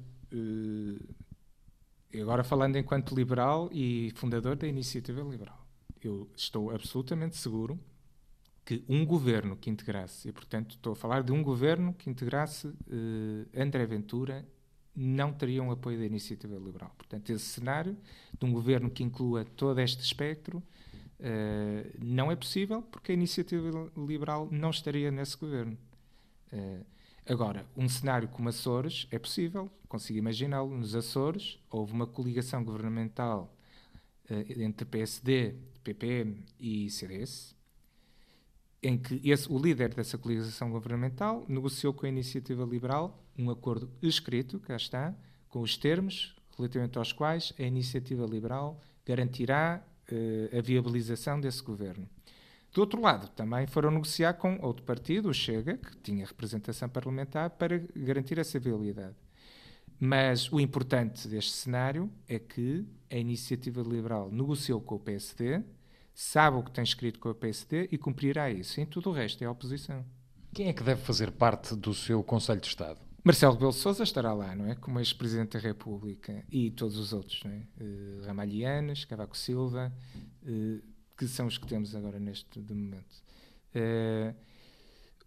eh, 2.13 2.21
agora 2.21 2.43
falando 2.43 2.75
enquanto 2.75 3.15
liberal 3.15 3.67
e 3.73 4.12
fundador 4.13 4.55
da 4.55 4.67
Iniciativa 4.67 5.23
Liberal, 5.23 5.65
eu 5.99 6.29
estou 6.36 6.69
absolutamente 6.69 7.38
seguro 7.38 7.79
que 8.63 8.83
um 8.88 9.03
governo 9.03 9.57
que 9.57 9.71
integrasse, 9.71 10.29
e 10.29 10.31
portanto 10.31 10.75
estou 10.75 10.93
a 10.93 10.95
falar 10.95 11.23
de 11.23 11.31
um 11.31 11.41
governo 11.41 11.91
que 11.91 12.07
integrasse 12.07 12.71
André 13.55 13.83
Ventura 13.88 14.45
não 14.99 15.31
teriam 15.31 15.69
apoio 15.69 15.99
da 15.99 16.05
iniciativa 16.05 16.55
liberal. 16.55 16.91
Portanto, 16.97 17.29
esse 17.29 17.45
cenário 17.45 17.95
de 18.38 18.45
um 18.45 18.51
governo 18.51 18.89
que 18.89 19.03
inclua 19.03 19.45
todo 19.45 19.79
este 19.79 20.03
espectro 20.03 20.57
uh, 20.57 21.97
não 22.03 22.31
é 22.31 22.36
possível 22.36 22.81
porque 22.81 23.12
a 23.12 23.13
iniciativa 23.13 23.91
liberal 23.95 24.47
não 24.51 24.71
estaria 24.71 25.12
nesse 25.12 25.38
governo. 25.38 25.77
Uh, 26.51 26.83
agora, 27.27 27.63
um 27.77 27.88
cenário 27.88 28.27
como 28.29 28.49
Açores 28.49 29.07
é 29.12 29.19
possível, 29.19 29.69
consigo 29.88 30.17
imaginá-lo. 30.17 30.75
Nos 30.75 30.95
Açores 30.95 31.60
houve 31.69 31.93
uma 31.93 32.07
coligação 32.07 32.63
governamental 32.63 33.55
uh, 34.31 34.62
entre 34.62 34.83
PSD, 34.83 35.53
PPM 35.83 36.43
e 36.60 36.89
CDS, 36.89 37.55
em 38.81 38.97
que 38.97 39.21
esse, 39.23 39.51
o 39.51 39.57
líder 39.57 39.93
dessa 39.93 40.17
coligação 40.17 40.69
governamental 40.69 41.45
negociou 41.47 41.93
com 41.93 42.05
a 42.05 42.09
iniciativa 42.09 42.63
liberal 42.63 43.23
um 43.37 43.49
acordo 43.49 43.89
escrito, 44.01 44.59
cá 44.59 44.75
está, 44.75 45.13
com 45.49 45.61
os 45.61 45.77
termos 45.77 46.35
relativamente 46.57 46.97
aos 46.97 47.11
quais 47.11 47.53
a 47.57 47.63
iniciativa 47.63 48.25
liberal 48.25 48.81
garantirá 49.05 49.81
uh, 50.11 50.57
a 50.57 50.61
viabilização 50.61 51.39
desse 51.39 51.61
governo. 51.61 52.09
Do 52.73 52.81
outro 52.81 53.01
lado, 53.01 53.29
também 53.29 53.65
foram 53.65 53.91
negociar 53.91 54.33
com 54.33 54.59
outro 54.61 54.83
partido, 54.83 55.29
o 55.29 55.33
Chega, 55.33 55.77
que 55.77 55.97
tinha 55.97 56.25
representação 56.25 56.89
parlamentar, 56.89 57.51
para 57.51 57.77
garantir 57.95 58.37
essa 58.37 58.59
viabilidade. 58.59 59.15
Mas 59.99 60.51
o 60.51 60.59
importante 60.59 61.27
deste 61.27 61.51
cenário 61.53 62.11
é 62.27 62.37
que 62.37 62.85
a 63.09 63.15
iniciativa 63.15 63.81
liberal 63.81 64.29
negociou 64.31 64.79
com 64.79 64.95
o 64.95 64.99
PSD, 64.99 65.63
sabe 66.19 66.58
o 66.58 66.63
que 66.63 66.71
tem 66.71 66.84
escrito 66.84 67.19
com 67.19 67.30
o 67.30 67.36
PSD 67.36 67.89
e 67.91 67.97
cumprirá 67.97 68.49
isso. 68.49 68.82
Em 68.82 68.88
tudo 68.88 69.12
o 69.12 69.13
resto 69.13 69.43
é 69.43 69.45
a 69.45 69.51
oposição. 69.51 70.03
Quem 70.51 70.67
é 70.67 70.73
que 70.73 70.82
deve 70.82 70.99
fazer 70.99 71.30
parte 71.30 71.75
do 71.75 71.93
seu 71.93 72.23
Conselho 72.23 72.60
de 72.60 72.65
Estado? 72.65 72.99
Marcelo 73.23 73.53
Rebelo 73.53 73.71
Sousa 73.71 74.03
estará 74.03 74.34
lá, 74.34 74.56
não 74.56 74.65
é? 74.65 74.73
Como 74.73 74.99
ex-presidente 74.99 75.51
da 75.51 75.60
República 75.60 76.43
e 76.51 76.71
todos 76.71 76.97
os 76.97 77.13
outros, 77.13 77.43
não 77.43 77.51
é? 77.51 77.62
Uh, 77.80 78.25
Ramalhianes, 78.25 79.06
Cavaco 79.06 79.38
Silva, 79.38 79.93
uh, 80.41 80.82
que 81.15 81.27
são 81.27 81.45
os 81.45 81.60
que 81.60 81.67
temos 81.67 81.93
agora 81.93 82.19
neste 82.19 82.60
momento. 82.62 83.21
Uh, 83.75 84.34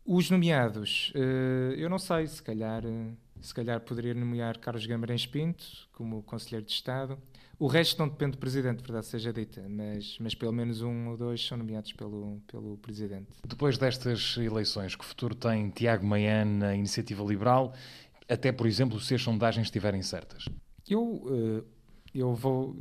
os 0.05 0.29
nomeados, 0.29 1.13
eu 1.77 1.89
não 1.89 1.99
sei, 1.99 2.27
se 2.27 2.43
calhar, 2.43 2.83
se 3.41 3.55
calhar 3.55 3.81
poderia 3.81 4.15
nomear 4.15 4.59
Carlos 4.59 4.85
Guimarães 4.85 5.25
Pinto 5.25 5.65
como 5.93 6.21
Conselheiro 6.25 6.67
de 6.67 6.73
Estado. 6.73 7.17
O 7.61 7.67
resto 7.67 7.99
não 7.99 8.09
depende 8.09 8.33
do 8.33 8.39
Presidente, 8.39 8.79
verdade 8.79 9.05
seja 9.05 9.31
dita, 9.35 9.63
mas, 9.69 10.17
mas 10.19 10.35
pelo 10.35 10.51
menos 10.51 10.81
um 10.81 11.11
ou 11.11 11.17
dois 11.19 11.47
são 11.47 11.59
nomeados 11.59 11.93
pelo, 11.93 12.41
pelo 12.51 12.79
Presidente. 12.79 13.29
Depois 13.47 13.77
destas 13.77 14.39
eleições, 14.39 14.97
que 14.97 15.05
futuro 15.05 15.35
tem 15.35 15.69
Tiago 15.69 16.07
Maian 16.07 16.47
na 16.47 16.75
Iniciativa 16.75 17.23
Liberal, 17.23 17.75
até, 18.27 18.51
por 18.51 18.67
exemplo, 18.67 18.99
se 18.99 19.15
as 19.15 19.21
sondagens 19.21 19.67
estiverem 19.67 20.01
certas? 20.01 20.47
Eu, 20.89 21.03
uh, 21.03 21.63
eu 22.15 22.35
vou, 22.35 22.75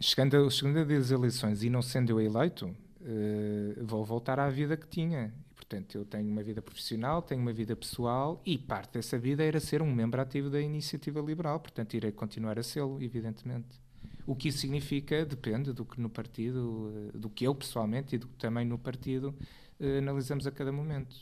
chegando, 0.00 0.50
chegando 0.50 0.80
a 0.80 0.84
das 0.84 1.12
eleições 1.12 1.62
e 1.62 1.70
não 1.70 1.80
sendo 1.80 2.10
eu 2.10 2.20
eleito, 2.20 2.66
uh, 2.66 3.86
vou 3.86 4.04
voltar 4.04 4.40
à 4.40 4.50
vida 4.50 4.76
que 4.76 4.88
tinha. 4.88 5.32
Portanto, 5.68 5.96
eu 5.96 6.04
tenho 6.04 6.30
uma 6.30 6.44
vida 6.44 6.62
profissional, 6.62 7.20
tenho 7.20 7.40
uma 7.40 7.52
vida 7.52 7.74
pessoal 7.74 8.40
e 8.46 8.56
parte 8.56 8.92
dessa 8.92 9.18
vida 9.18 9.42
era 9.42 9.58
ser 9.58 9.82
um 9.82 9.92
membro 9.92 10.20
ativo 10.20 10.48
da 10.48 10.60
iniciativa 10.60 11.20
liberal. 11.20 11.58
Portanto, 11.58 11.94
irei 11.94 12.12
continuar 12.12 12.56
a 12.56 12.62
sê-lo, 12.62 13.02
evidentemente. 13.02 13.80
O 14.24 14.36
que 14.36 14.48
isso 14.48 14.58
significa 14.58 15.24
depende 15.24 15.72
do 15.72 15.84
que 15.84 16.00
no 16.00 16.08
partido, 16.08 16.92
eh, 16.94 17.18
do 17.18 17.28
que 17.28 17.44
eu 17.44 17.54
pessoalmente 17.54 18.14
e 18.14 18.18
do 18.18 18.28
que 18.28 18.36
também 18.36 18.64
no 18.64 18.78
partido 18.78 19.34
eh, 19.80 19.98
analisamos 19.98 20.46
a 20.46 20.52
cada 20.52 20.70
momento. 20.70 21.16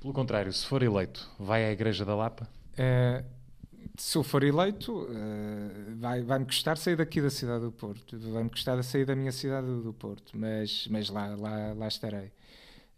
Pelo 0.00 0.12
contrário, 0.12 0.52
se 0.52 0.66
for 0.66 0.82
eleito, 0.82 1.26
vai 1.38 1.64
à 1.64 1.72
Igreja 1.72 2.04
da 2.04 2.14
Lapa? 2.14 2.46
Uh, 2.72 3.24
se 3.96 4.18
eu 4.18 4.22
for 4.22 4.42
eleito, 4.42 4.92
uh, 4.92 5.96
vai, 5.96 6.20
vai-me 6.20 6.44
custar 6.44 6.76
sair 6.76 6.96
daqui 6.96 7.22
da 7.22 7.30
cidade 7.30 7.64
do 7.64 7.72
Porto, 7.72 8.18
vai-me 8.18 8.50
custar 8.50 8.82
sair 8.84 9.06
da 9.06 9.16
minha 9.16 9.32
cidade 9.32 9.66
do 9.66 9.94
Porto, 9.94 10.36
mas, 10.36 10.86
mas 10.90 11.08
lá, 11.08 11.34
lá, 11.34 11.72
lá 11.72 11.88
estarei. 11.88 12.30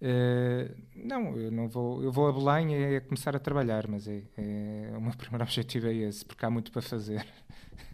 Uh, 0.01 0.75
não, 0.95 1.37
eu 1.37 1.51
não 1.51 1.69
vou. 1.69 2.03
Eu 2.03 2.13
vou 2.13 2.29
a 2.29 2.33
Belém 2.33 2.75
e 2.75 2.97
é 2.97 3.01
começar 3.01 3.35
a 3.35 3.39
trabalhar, 3.39 3.87
mas 3.89 4.07
é, 4.07 4.23
é, 4.37 4.93
o 4.97 5.01
meu 5.01 5.13
primeiro 5.17 5.45
objetivo 5.45 5.87
é 5.87 5.95
esse, 5.95 6.25
porque 6.25 6.45
há 6.45 6.51
muito 6.51 6.71
para 6.71 6.83
fazer. 6.83 7.27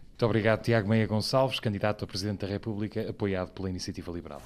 Muito 0.09 0.25
obrigado, 0.25 0.61
Tiago 0.61 0.87
Meia 0.87 1.07
Gonçalves, 1.07 1.59
candidato 1.59 2.05
a 2.05 2.07
Presidente 2.07 2.41
da 2.41 2.47
República, 2.47 3.09
apoiado 3.09 3.51
pela 3.51 3.69
Iniciativa 3.69 4.11
Liberal. 4.11 4.41